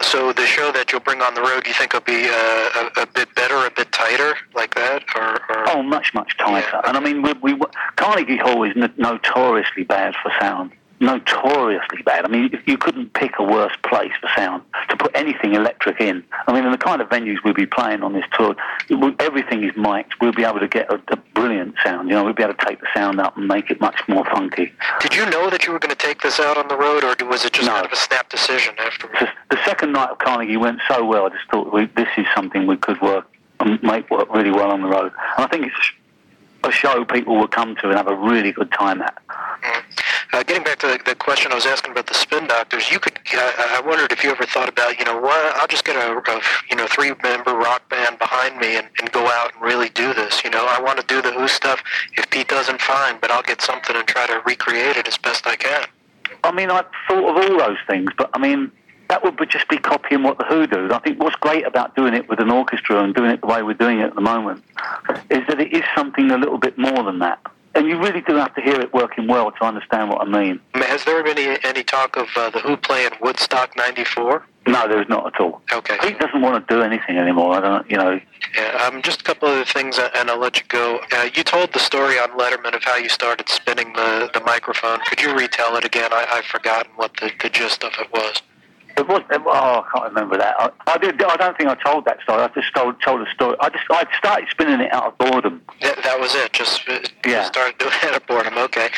So 0.03 0.33
the 0.33 0.47
show 0.47 0.71
that 0.73 0.93
you'll 0.93 1.00
bring 1.00 1.23
on 1.23 1.35
the 1.35 1.41
road, 1.41 1.67
you 1.67 1.75
think 1.75 1.93
will 1.93 2.00
be 2.00 2.29
uh, 2.29 2.91
a, 2.97 3.03
a 3.03 3.07
bit 3.07 3.35
better, 3.35 3.57
a 3.67 3.71
bit 3.71 3.91
tighter, 3.93 4.35
like 4.55 4.75
that, 4.75 5.05
or? 5.17 5.41
or... 5.49 5.69
Oh, 5.71 5.83
much 5.83 6.12
much 6.14 6.37
tighter. 6.37 6.67
Yeah. 6.73 6.83
And 6.87 6.97
I 6.97 7.00
mean, 7.00 7.23
we, 7.23 7.33
we 7.43 7.61
Carnegie 7.97 8.37
Hall 8.37 8.64
is 8.64 8.75
notoriously 8.97 9.85
bad 9.85 10.14
for 10.23 10.33
sound 10.41 10.73
notoriously 11.04 12.02
bad. 12.02 12.25
I 12.25 12.28
mean, 12.28 12.50
you 12.66 12.78
couldn't 12.78 13.12
pick 13.12 13.38
a 13.38 13.42
worse 13.42 13.75
place 13.82 14.12
for 14.20 14.28
sound 14.34 14.62
to 14.88 14.96
put 14.96 15.14
anything 15.14 15.54
electric 15.54 16.00
in. 16.00 16.25
I 16.46 16.52
mean, 16.52 16.64
in 16.64 16.73
the 16.73 16.78
kind 16.78 17.00
of 17.00 17.08
venues 17.08 17.37
we'll 17.44 17.54
be 17.54 17.66
playing 17.66 18.02
on 18.02 18.12
this 18.12 18.25
tour, 18.32 18.56
everything 19.20 19.64
is 19.64 19.76
mic'd. 19.76 20.14
We'll 20.20 20.32
be 20.32 20.44
able 20.44 20.61
to 20.61 20.68
get 20.68 20.90
a, 20.90 21.00
a, 21.08 21.16
brilliant 21.34 21.75
sound. 21.82 22.08
You 22.08 22.14
know, 22.14 22.25
we'll 22.25 22.32
be 22.32 22.42
able 22.42 22.54
to 22.54 22.64
take 22.64 22.80
the 22.80 22.88
sound 22.94 23.20
up 23.20 23.37
and 23.37 23.46
make 23.46 23.70
it 23.70 23.80
much 23.80 24.00
more 24.08 24.25
funky. 24.25 24.73
Did 25.00 25.14
you 25.14 25.26
know 25.26 25.50
that 25.50 25.66
you 25.66 25.73
were 25.73 25.78
going 25.78 25.94
to 25.94 26.06
take 26.06 26.23
this 26.23 26.40
out 26.40 26.56
on 26.56 26.68
the 26.68 26.76
road, 26.76 27.04
or 27.04 27.14
was 27.26 27.44
it 27.44 27.52
just 27.52 27.66
no. 27.66 27.75
kind 27.75 27.87
of 27.87 27.92
a 27.92 27.96
snap 27.96 28.30
decision 28.30 28.75
afterwards? 28.78 29.18
The, 29.20 29.56
the 29.56 29.64
second 29.64 29.92
night 29.92 30.11
of 30.11 30.18
Carnegie 30.18 30.56
went 30.56 30.80
so 30.88 31.04
well. 31.04 31.26
I 31.26 31.28
just 31.30 31.50
thought 31.50 31.73
we, 31.73 31.87
this 31.96 32.08
is 32.16 32.26
something 32.34 32.66
we 32.66 32.76
could 32.76 33.00
work 33.00 33.28
and 33.61 33.82
make 33.82 34.11
work 34.11 34.32
really 34.34 34.50
well 34.50 34.70
on 34.70 34.82
the 34.82 34.88
road. 34.88 35.12
And 35.37 35.44
I 35.44 35.49
think 35.49 35.66
it's 35.66 35.92
a 36.64 36.73
show 36.73 37.04
people 37.04 37.37
will 37.37 37.49
come 37.49 37.76
to 37.76 37.88
and 37.88 37.96
have 37.96 38.08
a 38.08 38.14
really 38.14 38.52
good 38.52 38.73
time 38.73 39.02
at. 39.02 39.18
Mm. 39.28 40.03
Uh, 40.35 40.43
getting 40.43 40.64
back 40.64 40.81
to 40.81 40.88
the, 40.88 40.99
the, 41.07 41.14
question 41.14 41.53
I 41.53 41.55
was 41.55 41.64
asking 41.64 41.93
about 41.93 42.09
the 42.09 42.14
spin 42.14 42.49
doctors, 42.49 42.91
you 42.91 42.99
could. 42.99 43.17
Uh, 43.33 43.53
I 43.57 43.81
wondered 43.87 44.11
if 44.11 44.25
you 44.25 44.33
ever 44.33 44.45
thought 44.45 44.69
about, 44.69 44.99
you 44.99 45.05
know, 45.05 45.17
what, 45.17 45.55
I'll 45.55 45.69
just 45.69 45.85
get 45.85 45.95
a, 45.95 46.12
a 46.12 46.41
you 46.69 46.75
know 46.75 46.88
three 46.88 47.12
member 47.23 47.55
rock 47.55 47.88
band 47.88 48.19
behind 48.19 48.59
me 48.59 48.76
and, 48.76 48.88
and 48.99 49.12
go 49.12 49.25
out 49.29 49.53
and 49.55 49.62
really 49.62 49.91
do 49.91 50.12
this. 50.12 50.43
You 50.43 50.50
know, 50.50 50.67
I 50.69 50.81
want 50.81 50.99
to 50.99 51.07
do 51.07 51.23
the 51.23 51.31
Who 51.31 51.47
stuff. 51.47 51.85
If 52.14 52.29
Pete 52.31 52.49
doesn't, 52.49 52.81
fine, 52.81 53.19
but 53.21 53.31
I'll 53.31 53.45
get 53.45 53.62
something 53.62 53.95
and 53.95 54.09
try 54.09 54.26
to 54.26 54.43
recreate 54.45 54.97
it 54.97 55.07
as 55.07 55.17
best 55.19 55.47
I 55.47 55.55
can. 55.55 55.87
I 56.43 56.50
mean, 56.50 56.69
I 56.69 56.83
thought 57.07 57.31
of 57.31 57.37
all 57.37 57.59
those 57.59 57.79
things, 57.87 58.11
but 58.19 58.29
I 58.35 58.38
mean, 58.38 58.73
that 59.11 59.23
would 59.23 59.38
just 59.49 59.69
be 59.69 59.79
copying 59.79 60.25
what 60.25 60.38
the 60.38 60.47
Who 60.47 60.67
do. 60.67 60.93
I 60.93 60.99
think 60.99 61.21
what's 61.21 61.37
great 61.37 61.64
about 61.64 61.95
doing 61.95 62.12
it 62.12 62.29
with 62.29 62.41
an 62.41 62.50
orchestra 62.50 63.05
and 63.05 63.14
doing 63.14 63.31
it 63.31 63.41
the 63.41 63.47
way 63.47 63.62
we're 63.62 63.75
doing 63.75 64.00
it 64.00 64.07
at 64.07 64.14
the 64.17 64.21
moment 64.21 64.64
is 65.31 65.47
that 65.47 65.61
it 65.61 65.73
is 65.73 65.85
something 65.95 66.33
a 66.33 66.38
little 66.38 66.59
bit 66.59 66.76
more 66.76 67.05
than 67.05 67.21
that. 67.21 67.38
And 67.75 67.88
you 67.88 67.99
really 67.99 68.21
do 68.21 68.37
have 68.37 68.54
to 68.54 68.61
hear 68.61 68.81
it 68.81 68.93
working 68.95 69.26
well 69.26 69.50
to 69.50 69.64
understand 69.64 70.09
what 70.09 70.21
I 70.21 70.25
mean. 70.26 70.61
Has 70.75 71.04
there 71.04 71.23
been 71.25 71.38
any, 71.38 71.59
any 71.64 71.83
talk 71.83 72.16
of 72.16 72.28
uh, 72.37 72.50
the 72.50 72.61
Who 72.61 72.76
playing 72.76 73.11
Woodstock 73.21 73.76
'94? 73.76 74.47
No, 74.66 74.88
there's 74.88 75.09
not 75.09 75.26
at 75.26 75.40
all. 75.40 75.61
Okay. 75.73 75.99
Pete 76.00 76.19
doesn't 76.19 76.40
want 76.40 76.66
to 76.66 76.75
do 76.75 76.81
anything 76.81 77.19
anymore. 77.19 77.54
I 77.57 77.61
don't, 77.61 77.90
you 77.90 77.97
know. 77.97 78.19
Yeah. 78.57 78.87
Um. 78.87 79.02
Just 79.02 79.21
a 79.21 79.25
couple 79.25 79.49
other 79.49 79.64
things, 79.64 79.99
uh, 79.99 80.09
and 80.14 80.31
I'll 80.31 80.38
let 80.38 80.57
you 80.57 80.64
go. 80.69 81.00
Uh, 81.12 81.28
you 81.35 81.43
told 81.43 81.73
the 81.73 81.81
story 81.81 82.19
on 82.19 82.31
Letterman 82.38 82.75
of 82.75 82.83
how 82.85 82.97
you 82.97 83.09
started 83.09 83.49
spinning 83.49 83.93
the 83.95 84.31
the 84.33 84.40
microphone. 84.40 85.00
Could 85.07 85.21
you 85.21 85.37
retell 85.37 85.76
it 85.76 85.85
again? 85.85 86.12
I, 86.12 86.26
I've 86.31 86.47
forgotten 86.47 86.93
what 86.97 87.16
the, 87.21 87.31
the 87.43 87.50
gist 87.50 87.83
of 87.85 87.93
it 87.99 88.11
was. 88.12 88.40
It 88.96 89.08
was. 89.08 89.22
Oh, 89.30 89.42
I 89.46 89.84
can't 89.92 90.08
remember 90.08 90.38
that. 90.38 90.54
I, 90.58 90.70
I, 90.86 90.98
did. 90.98 91.20
I 91.20 91.36
don't 91.36 91.56
think 91.56 91.68
I 91.68 91.74
told 91.74 92.04
that 92.04 92.20
story. 92.22 92.42
I 92.42 92.48
just 92.48 92.72
told 92.74 93.00
told 93.02 93.26
a 93.26 93.30
story. 93.32 93.56
I 93.60 93.68
just 93.68 93.84
I 93.90 94.06
started 94.16 94.48
spinning 94.50 94.80
it 94.80 94.92
out 94.92 95.04
of 95.04 95.18
boredom. 95.18 95.62
Yeah, 95.80 95.94
that 96.02 96.20
was 96.20 96.34
it. 96.36 96.52
Just 96.52 96.88
uh, 96.88 97.00
yeah. 97.26 97.44
started 97.44 97.76
doing 97.78 97.92
it 97.92 98.04
out 98.04 98.16
of 98.16 98.26
boredom. 98.26 98.56
Okay. 98.56 98.90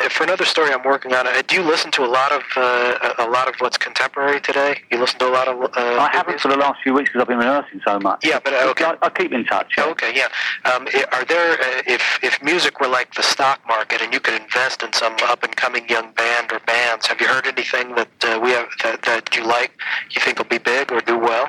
Uh, 0.00 0.08
for 0.10 0.24
another 0.24 0.44
story 0.44 0.72
I'm 0.72 0.84
working 0.84 1.14
on, 1.14 1.26
uh, 1.26 1.42
do 1.46 1.56
you 1.56 1.62
listen 1.62 1.90
to 1.92 2.04
a 2.04 2.10
lot 2.10 2.30
of 2.30 2.42
uh, 2.56 3.14
a 3.18 3.28
lot 3.30 3.48
of 3.48 3.54
what's 3.60 3.78
contemporary 3.78 4.40
today? 4.40 4.82
You 4.90 4.98
listen 4.98 5.18
to 5.20 5.28
a 5.28 5.32
lot 5.32 5.48
of. 5.48 5.62
Uh, 5.62 5.70
I 5.76 6.10
haven't 6.12 6.40
for 6.40 6.48
the 6.48 6.56
last 6.58 6.82
few 6.82 6.92
weeks 6.92 7.08
because 7.08 7.22
I've 7.22 7.28
been 7.28 7.38
rehearsing 7.38 7.80
so 7.86 7.98
much. 7.98 8.26
Yeah, 8.26 8.40
but 8.44 8.52
okay. 8.52 8.84
I, 8.84 8.96
I 9.00 9.08
keep 9.08 9.32
in 9.32 9.46
touch. 9.46 9.74
Yeah. 9.78 9.86
Okay, 9.86 10.12
yeah. 10.14 10.28
Um, 10.66 10.86
are 11.12 11.24
there 11.24 11.56
if 11.86 12.18
if 12.22 12.42
music 12.42 12.80
were 12.80 12.88
like 12.88 13.14
the 13.14 13.22
stock 13.22 13.60
market 13.66 14.02
and 14.02 14.12
you 14.12 14.20
could 14.20 14.40
invest 14.40 14.82
in 14.82 14.92
some 14.92 15.16
up 15.24 15.42
and 15.42 15.56
coming 15.56 15.88
young 15.88 16.12
band 16.12 16.52
or 16.52 16.60
bands, 16.60 17.06
have 17.06 17.18
you 17.18 17.28
heard 17.28 17.46
anything 17.46 17.94
that 17.94 18.08
we 18.42 18.50
have 18.50 18.68
that, 18.82 19.02
that 19.02 19.30
you 19.38 19.46
like? 19.46 19.72
you 20.10 20.20
think 20.20 20.38
will 20.38 20.46
be 20.46 20.58
big 20.58 20.92
or 20.92 21.00
do 21.00 21.18
well? 21.18 21.48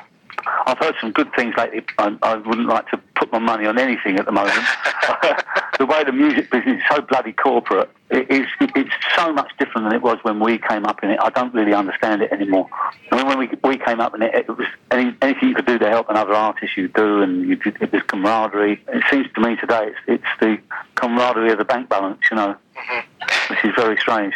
I've 0.66 0.78
heard 0.78 0.94
some 1.00 1.12
good 1.12 1.32
things 1.34 1.54
lately. 1.56 1.82
I, 1.98 2.16
I 2.22 2.36
wouldn't 2.36 2.68
like 2.68 2.88
to 2.90 2.98
put 3.14 3.30
my 3.32 3.38
money 3.38 3.66
on 3.66 3.78
anything 3.78 4.18
at 4.18 4.26
the 4.26 4.32
moment. 4.32 4.54
the 5.78 5.86
way 5.86 6.04
the 6.04 6.12
music 6.12 6.50
business 6.50 6.78
is 6.78 6.82
so 6.90 7.02
bloody 7.02 7.32
corporate, 7.32 7.90
it 8.10 8.30
is, 8.30 8.46
it's 8.60 8.90
so 9.16 9.32
much 9.32 9.50
different 9.58 9.86
than 9.86 9.94
it 9.94 10.02
was 10.02 10.18
when 10.22 10.40
we 10.40 10.58
came 10.58 10.86
up 10.86 11.02
in 11.02 11.10
it. 11.10 11.18
I 11.22 11.30
don't 11.30 11.52
really 11.52 11.74
understand 11.74 12.22
it 12.22 12.32
anymore. 12.32 12.68
I 13.12 13.16
mean, 13.16 13.26
when 13.26 13.38
we, 13.38 13.50
we 13.62 13.78
came 13.78 14.00
up 14.00 14.14
in 14.14 14.22
it, 14.22 14.34
it 14.34 14.48
was 14.48 14.66
any, 14.90 15.14
anything 15.20 15.50
you 15.50 15.54
could 15.54 15.66
do 15.66 15.78
to 15.78 15.88
help 15.88 16.08
another 16.08 16.32
artist, 16.32 16.76
you 16.76 16.88
do, 16.88 17.22
and 17.22 17.46
you 17.46 17.58
it 17.64 17.92
was 17.92 18.02
camaraderie. 18.02 18.82
It 18.88 19.04
seems 19.10 19.26
to 19.34 19.40
me 19.40 19.56
today 19.56 19.88
it's, 19.88 19.98
it's 20.06 20.40
the 20.40 20.58
camaraderie 20.94 21.52
of 21.52 21.58
the 21.58 21.64
bank 21.64 21.88
balance, 21.88 22.20
you 22.30 22.36
know, 22.36 22.56
mm-hmm. 22.76 23.54
which 23.54 23.64
is 23.64 23.74
very 23.76 23.96
strange. 23.98 24.34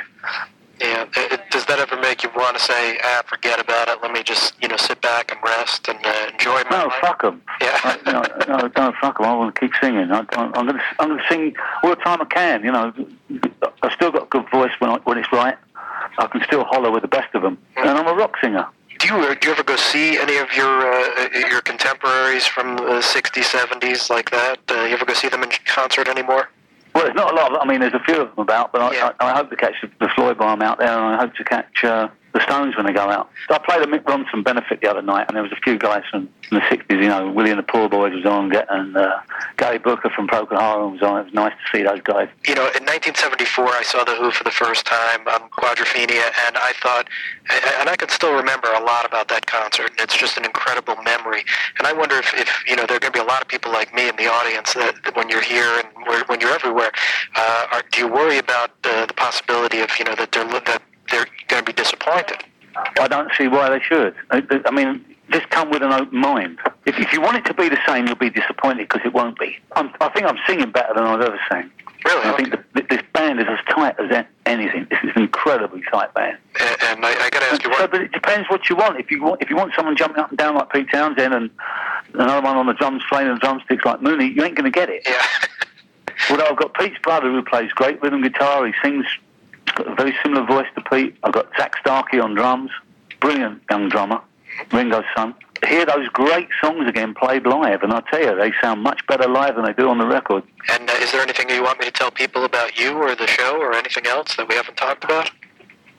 Yeah. 0.80 1.06
It, 1.16 1.40
does 1.54 1.64
that 1.66 1.78
ever 1.78 1.96
make 2.00 2.24
you 2.24 2.30
want 2.34 2.56
to 2.56 2.62
say, 2.62 2.98
ah, 3.04 3.22
forget 3.26 3.60
about 3.60 3.86
it? 3.86 3.98
Let 4.02 4.10
me 4.10 4.24
just, 4.24 4.60
you 4.60 4.66
know, 4.66 4.76
sit 4.76 5.00
back 5.00 5.30
and 5.30 5.40
rest 5.44 5.86
and 5.86 6.04
uh, 6.04 6.30
enjoy 6.32 6.64
my 6.68 6.82
no, 6.82 6.86
life? 6.86 6.94
fuck 7.00 7.22
them. 7.22 7.42
Yeah. 7.60 7.78
I, 7.84 7.98
no, 8.04 8.22
no, 8.48 8.68
don't 8.68 8.96
fuck 8.96 9.18
them. 9.18 9.26
I 9.26 9.36
want 9.36 9.54
to 9.54 9.60
keep 9.60 9.70
singing. 9.80 10.10
I, 10.10 10.18
am 10.18 10.26
going 10.26 10.52
to, 10.52 10.82
I'm 10.98 11.08
going 11.08 11.20
to 11.20 11.24
sing 11.28 11.54
all 11.84 11.90
the 11.90 11.96
time 11.96 12.20
I 12.20 12.24
can. 12.24 12.64
You 12.64 12.72
know, 12.72 12.92
I've 13.84 13.92
still 13.92 14.10
got 14.10 14.24
a 14.24 14.26
good 14.26 14.50
voice 14.50 14.72
when 14.80 14.90
I, 14.90 14.98
when 15.04 15.16
it's 15.16 15.30
right. 15.32 15.56
I 16.18 16.26
can 16.26 16.42
still 16.42 16.64
holler 16.64 16.90
with 16.90 17.02
the 17.02 17.08
best 17.08 17.32
of 17.34 17.42
them, 17.42 17.56
mm-hmm. 17.56 17.88
and 17.88 17.98
I'm 17.98 18.06
a 18.06 18.14
rock 18.14 18.34
singer. 18.40 18.66
Do 18.98 19.08
you, 19.08 19.34
do 19.36 19.48
you 19.48 19.52
ever 19.52 19.62
go 19.62 19.76
see 19.76 20.18
any 20.18 20.36
of 20.36 20.52
your 20.56 20.66
uh, 20.66 21.28
your 21.50 21.60
contemporaries 21.60 22.46
from 22.46 22.76
the 22.76 23.02
'60s, 23.02 23.42
'70s 23.42 24.10
like 24.10 24.30
that? 24.30 24.58
Uh, 24.68 24.82
you 24.84 24.94
ever 24.94 25.04
go 25.04 25.14
see 25.14 25.28
them 25.28 25.42
in 25.42 25.50
concert 25.66 26.08
anymore? 26.08 26.48
Well, 26.94 27.04
there's 27.04 27.16
not 27.16 27.32
a 27.32 27.36
lot. 27.36 27.52
Of, 27.52 27.58
I 27.60 27.66
mean, 27.66 27.80
there's 27.80 27.94
a 27.94 28.00
few 28.00 28.20
of 28.20 28.30
them 28.30 28.38
about, 28.38 28.72
but 28.72 28.80
I, 28.80 28.94
yeah. 28.94 29.12
I, 29.20 29.32
I 29.32 29.36
hope 29.36 29.50
to 29.50 29.56
catch 29.56 29.74
the 29.82 30.06
Floydbomb 30.06 30.62
out 30.62 30.78
there, 30.78 30.88
and 30.88 31.16
I 31.16 31.18
hope 31.18 31.34
to 31.34 31.44
catch 31.44 31.84
uh, 31.84 32.08
the 32.34 32.42
Stones 32.42 32.76
when 32.76 32.84
they 32.84 32.92
go 32.92 33.08
out. 33.08 33.30
I 33.48 33.58
played 33.58 33.80
a 33.80 33.86
Mick 33.86 34.02
Ronson 34.02 34.42
benefit 34.42 34.80
the 34.80 34.90
other 34.90 35.02
night, 35.02 35.26
and 35.28 35.36
there 35.36 35.42
was 35.42 35.52
a 35.52 35.60
few 35.62 35.78
guys 35.78 36.02
from, 36.10 36.28
from 36.48 36.58
the 36.58 36.64
60s, 36.64 37.00
you 37.00 37.08
know, 37.08 37.30
Willie 37.30 37.50
and 37.50 37.58
the 37.60 37.62
Poor 37.62 37.88
Boys 37.88 38.12
was 38.12 38.26
on, 38.26 38.52
and 38.70 38.96
uh, 38.96 39.20
Gary 39.56 39.78
Brooker 39.78 40.10
from 40.10 40.26
Procol 40.26 40.58
Harum 40.58 40.92
was 40.92 41.02
on. 41.02 41.20
It 41.20 41.24
was 41.26 41.32
nice 41.32 41.52
to 41.52 41.78
see 41.78 41.84
those 41.84 42.00
guys. 42.02 42.28
You 42.46 42.56
know, 42.56 42.66
in 42.74 42.82
1974, 42.82 43.68
I 43.68 43.82
saw 43.84 44.02
The 44.02 44.16
Who 44.16 44.32
for 44.32 44.42
the 44.42 44.50
first 44.50 44.84
time 44.84 45.26
on 45.28 45.48
Quadrophenia, 45.50 46.26
and 46.46 46.58
I 46.58 46.72
thought, 46.82 47.08
and 47.78 47.88
I 47.88 47.94
can 47.94 48.08
still 48.08 48.34
remember 48.34 48.68
a 48.72 48.82
lot 48.82 49.06
about 49.06 49.28
that 49.28 49.46
concert, 49.46 49.90
and 49.90 50.00
it's 50.00 50.16
just 50.16 50.36
an 50.36 50.44
incredible 50.44 50.96
memory. 51.04 51.44
And 51.78 51.86
I 51.86 51.92
wonder 51.92 52.16
if, 52.16 52.34
if 52.34 52.50
you 52.66 52.74
know, 52.74 52.84
there 52.84 52.96
are 52.96 53.00
going 53.00 53.12
to 53.12 53.18
be 53.18 53.22
a 53.22 53.28
lot 53.28 53.42
of 53.42 53.48
people 53.48 53.70
like 53.70 53.94
me 53.94 54.08
in 54.08 54.16
the 54.16 54.26
audience 54.26 54.74
that, 54.74 54.96
that 55.04 55.14
when 55.14 55.28
you're 55.28 55.42
here 55.42 55.70
and 55.78 56.26
when 56.26 56.40
you're 56.40 56.54
everywhere, 56.54 56.90
uh, 57.36 57.66
are, 57.72 57.82
do 57.92 58.00
you 58.00 58.08
worry 58.08 58.38
about 58.38 58.70
uh, 58.82 59.06
the 59.06 59.14
possibility 59.14 59.80
of, 59.80 59.90
you 60.00 60.04
know, 60.04 60.16
that 60.16 60.32
they're, 60.32 60.44
that 60.44 60.82
they're 61.10 61.26
going 61.48 61.64
to 61.64 61.72
be 61.72 61.72
disappointed. 62.04 62.44
I 63.00 63.08
don't 63.08 63.30
see 63.36 63.48
why 63.48 63.70
they 63.70 63.80
should. 63.80 64.14
I, 64.30 64.70
mean, 64.70 65.04
just 65.30 65.48
come 65.50 65.70
with 65.70 65.82
an 65.82 65.92
open 65.92 66.18
mind. 66.18 66.58
If, 66.86 66.98
if 66.98 67.12
you 67.12 67.20
want 67.20 67.36
it 67.36 67.44
to 67.46 67.54
be 67.54 67.68
the 67.68 67.78
same, 67.86 68.06
you'll 68.06 68.16
be 68.16 68.30
disappointed 68.30 68.88
because 68.88 69.02
it 69.04 69.12
won't 69.12 69.38
be. 69.38 69.56
I'm, 69.76 69.90
i 70.00 70.08
think 70.08 70.26
I'm 70.26 70.38
singing 70.46 70.70
better 70.70 70.92
than 70.94 71.04
I've 71.04 71.20
ever 71.20 71.38
sang. 71.50 71.70
Really? 72.04 72.24
I 72.24 72.36
think 72.36 72.50
the, 72.50 72.82
this 72.90 73.00
band 73.14 73.40
is 73.40 73.46
as 73.48 73.58
tight 73.70 73.98
as 73.98 74.24
anything. 74.44 74.86
This 74.90 74.98
is 75.04 75.10
an 75.14 75.22
incredibly 75.22 75.82
tight 75.90 76.12
band. 76.14 76.36
And, 76.60 76.82
and 76.82 77.06
I, 77.06 77.10
I 77.10 77.30
got 77.30 77.40
to 77.40 77.46
ask 77.46 77.64
you, 77.64 77.74
so, 77.74 77.86
but 77.86 78.00
it 78.02 78.12
depends 78.12 78.50
what 78.50 78.68
you 78.68 78.76
want. 78.76 79.00
If 79.00 79.10
you 79.10 79.22
want, 79.22 79.40
if 79.40 79.48
you 79.48 79.56
want 79.56 79.72
someone 79.74 79.96
jumping 79.96 80.18
up 80.18 80.28
and 80.28 80.36
down 80.36 80.56
like 80.56 80.70
Pete 80.70 80.90
Townshend 80.92 81.32
and 81.32 81.50
another 82.12 82.42
one 82.42 82.56
on 82.56 82.66
the 82.66 82.74
drums 82.74 83.02
playing 83.08 83.32
the 83.32 83.38
drumsticks 83.38 83.84
like 83.84 84.02
Mooney, 84.02 84.26
you 84.26 84.44
ain't 84.44 84.56
going 84.56 84.70
to 84.70 84.76
get 84.76 84.90
it. 84.90 85.06
Yeah. 85.06 85.24
Although 86.30 86.46
I've 86.46 86.56
got 86.56 86.74
Pete's 86.74 86.98
brother 86.98 87.30
who 87.30 87.42
plays 87.42 87.72
great 87.72 88.02
rhythm 88.02 88.22
guitar. 88.22 88.66
He 88.66 88.72
sings 88.82 89.06
got 89.74 89.88
a 89.88 89.94
very 89.94 90.14
similar 90.22 90.46
voice 90.46 90.66
to 90.76 90.82
Pete. 90.82 91.16
I've 91.22 91.32
got 91.32 91.48
Zak 91.56 91.76
Starkey 91.78 92.18
on 92.18 92.34
drums, 92.34 92.70
brilliant 93.20 93.62
young 93.70 93.88
drummer, 93.88 94.20
Ringo's 94.72 95.04
son. 95.16 95.34
Hear 95.66 95.86
those 95.86 96.08
great 96.08 96.48
songs 96.62 96.86
again 96.88 97.14
played 97.14 97.46
live, 97.46 97.82
and 97.82 97.92
I 97.92 98.00
tell 98.10 98.20
you, 98.20 98.36
they 98.36 98.52
sound 98.60 98.82
much 98.82 99.06
better 99.06 99.28
live 99.28 99.56
than 99.56 99.64
they 99.64 99.72
do 99.72 99.88
on 99.88 99.98
the 99.98 100.06
record. 100.06 100.42
And 100.70 100.88
uh, 100.88 100.92
is 100.94 101.12
there 101.12 101.22
anything 101.22 101.48
you 101.48 101.62
want 101.62 101.78
me 101.78 101.86
to 101.86 101.92
tell 101.92 102.10
people 102.10 102.44
about 102.44 102.78
you 102.78 102.92
or 102.92 103.14
the 103.14 103.26
show 103.26 103.56
or 103.58 103.72
anything 103.72 104.06
else 104.06 104.36
that 104.36 104.48
we 104.48 104.56
haven't 104.56 104.76
talked 104.76 105.04
about? 105.04 105.30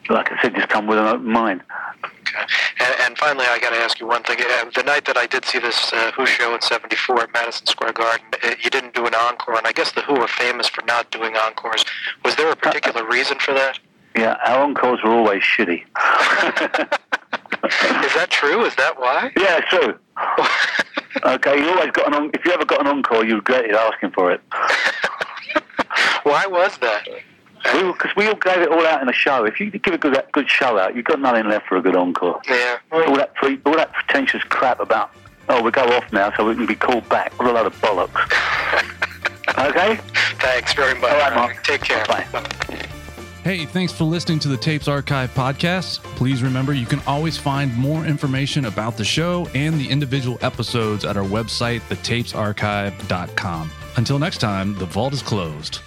Like 0.09 0.31
I 0.31 0.41
said, 0.41 0.55
just 0.55 0.69
come 0.69 0.87
with 0.87 0.97
an 0.97 1.05
open 1.07 1.31
mind. 1.31 1.61
Okay. 2.03 2.45
And, 2.79 2.95
and 3.01 3.17
finally, 3.17 3.45
I 3.47 3.59
got 3.59 3.71
to 3.71 3.77
ask 3.77 3.99
you 3.99 4.07
one 4.07 4.23
thing. 4.23 4.37
Uh, 4.39 4.69
the 4.75 4.83
night 4.83 5.05
that 5.05 5.17
I 5.17 5.25
did 5.25 5.45
see 5.45 5.59
this 5.59 5.91
uh, 5.93 6.11
Who 6.15 6.25
show 6.25 6.53
in 6.53 6.61
'74 6.61 7.21
at 7.23 7.33
Madison 7.33 7.65
Square 7.67 7.93
Garden, 7.93 8.25
uh, 8.43 8.55
you 8.61 8.69
didn't 8.69 8.93
do 8.93 9.05
an 9.05 9.15
encore, 9.15 9.57
and 9.57 9.65
I 9.65 9.71
guess 9.71 9.91
the 9.93 10.01
Who 10.01 10.15
are 10.17 10.27
famous 10.27 10.67
for 10.67 10.83
not 10.85 11.09
doing 11.11 11.35
encores. 11.35 11.83
Was 12.23 12.35
there 12.35 12.51
a 12.51 12.55
particular 12.55 13.07
reason 13.07 13.39
for 13.39 13.53
that? 13.53 13.79
Yeah, 14.15 14.37
our 14.45 14.63
encores 14.63 15.01
were 15.03 15.11
always 15.11 15.41
shitty. 15.41 15.81
Is 17.65 18.13
that 18.13 18.27
true? 18.29 18.63
Is 18.65 18.75
that 18.75 18.99
why? 18.99 19.31
Yeah, 19.37 19.59
it's 19.59 19.69
true. 19.69 19.97
okay, 21.25 21.59
you 21.59 21.69
always 21.69 21.91
got 21.91 22.07
an 22.07 22.13
on- 22.13 22.31
if 22.33 22.45
you 22.45 22.51
ever 22.51 22.65
got 22.65 22.79
an 22.81 22.87
encore, 22.87 23.25
you 23.25 23.35
regretted 23.35 23.73
asking 23.75 24.11
for 24.11 24.31
it. 24.31 24.41
why 26.23 26.45
was 26.47 26.77
that? 26.77 27.07
Because 27.73 28.15
we, 28.15 28.23
we, 28.23 28.29
all 28.29 28.35
gave 28.35 28.57
it 28.57 28.69
all 28.69 28.85
out 28.85 29.01
in 29.01 29.09
a 29.09 29.13
show. 29.13 29.45
If 29.45 29.59
you 29.59 29.71
give 29.71 29.93
a 29.93 29.97
good 29.97 30.21
good 30.31 30.49
show 30.49 30.77
out, 30.77 30.95
you've 30.95 31.05
got 31.05 31.19
nothing 31.19 31.47
left 31.47 31.67
for 31.67 31.77
a 31.77 31.81
good 31.81 31.95
encore. 31.95 32.41
Yeah. 32.47 32.77
All 32.91 33.15
that 33.15 33.33
all 33.65 33.75
that 33.75 33.91
pretentious 33.93 34.43
crap 34.43 34.79
about 34.79 35.11
oh 35.49 35.61
we 35.61 35.71
go 35.71 35.83
off 35.83 36.11
now 36.11 36.35
so 36.35 36.47
we 36.47 36.55
can 36.55 36.65
be 36.65 36.75
called 36.75 37.07
back. 37.09 37.37
What 37.39 37.49
a 37.49 37.53
load 37.53 37.67
of 37.67 37.75
bollocks. 37.81 38.15
okay. 39.69 39.95
Thanks 40.39 40.73
very 40.73 40.99
much. 40.99 41.11
All 41.11 41.19
right, 41.19 41.35
Mark. 41.35 41.63
Take 41.63 41.81
care. 41.81 42.05
Bye. 42.05 42.25
Bye. 42.31 42.45
Hey, 43.45 43.65
thanks 43.65 43.93
for 43.93 44.05
listening 44.05 44.39
to 44.39 44.47
the 44.47 44.57
Tapes 44.57 44.87
Archive 44.87 45.31
podcast. 45.35 45.99
Please 46.15 46.41
remember 46.41 46.73
you 46.73 46.87
can 46.87 46.99
always 47.05 47.37
find 47.37 47.71
more 47.75 48.03
information 48.03 48.65
about 48.65 48.97
the 48.97 49.05
show 49.05 49.47
and 49.53 49.79
the 49.79 49.87
individual 49.87 50.39
episodes 50.41 51.05
at 51.05 51.15
our 51.15 51.23
website, 51.23 51.81
thetapesarchive.com. 51.81 53.71
Until 53.97 54.17
next 54.17 54.39
time, 54.39 54.75
the 54.79 54.87
vault 54.87 55.13
is 55.13 55.21
closed. 55.21 55.81